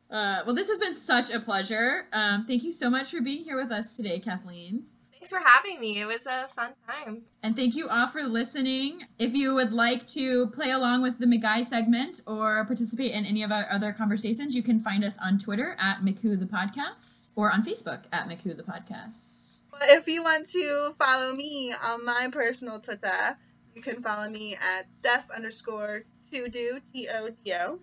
[0.10, 2.08] Uh, well, this has been such a pleasure.
[2.12, 4.86] Um, thank you so much for being here with us today, Kathleen.
[5.12, 6.00] Thanks for having me.
[6.00, 7.24] It was a fun time.
[7.44, 9.06] And thank you all for listening.
[9.20, 13.44] If you would like to play along with the McGuy segment or participate in any
[13.44, 17.52] of our other conversations, you can find us on Twitter at McWho the Podcast or
[17.52, 19.49] on Facebook at McWho the Podcast.
[19.82, 23.38] If you want to follow me on my personal Twitter,
[23.76, 27.80] you can follow me at Steph underscore Todo T O D O.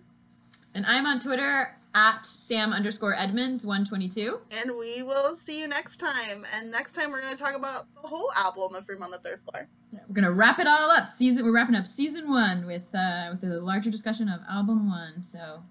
[0.73, 4.39] And I'm on Twitter at Sam underscore Edmonds 122.
[4.51, 6.45] And we will see you next time.
[6.55, 9.17] And next time we're going to talk about the whole album of Room on the
[9.17, 9.67] Third Floor.
[9.91, 11.07] Yeah, we're gonna wrap it all up.
[11.07, 15.23] Season we're wrapping up season one with uh, with a larger discussion of album one.
[15.23, 15.63] So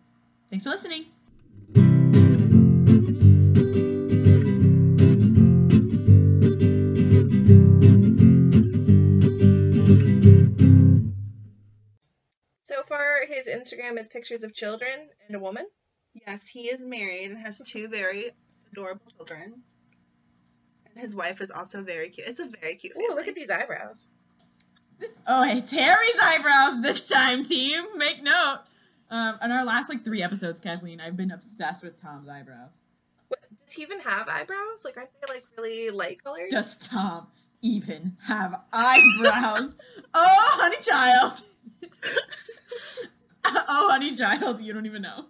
[0.49, 1.07] thanks for listening.
[13.37, 15.67] His Instagram is pictures of children and a woman.
[16.27, 18.31] Yes, he is married and has two very
[18.73, 19.63] adorable children.
[20.87, 22.27] And his wife is also very cute.
[22.27, 24.09] It's a very cute Ooh, look at these eyebrows.
[25.27, 27.85] Oh, it's Harry's eyebrows this time, team.
[27.97, 28.61] Make note.
[29.11, 32.73] Um, on our last like three episodes, Kathleen, I've been obsessed with Tom's eyebrows.
[33.29, 34.85] What, does he even have eyebrows?
[34.85, 36.49] Like, aren't they like really light colored?
[36.49, 37.27] Does Tom
[37.61, 39.77] even have eyebrows?
[40.15, 41.43] oh, honey child.
[43.69, 45.27] oh, honey child, you don't even know.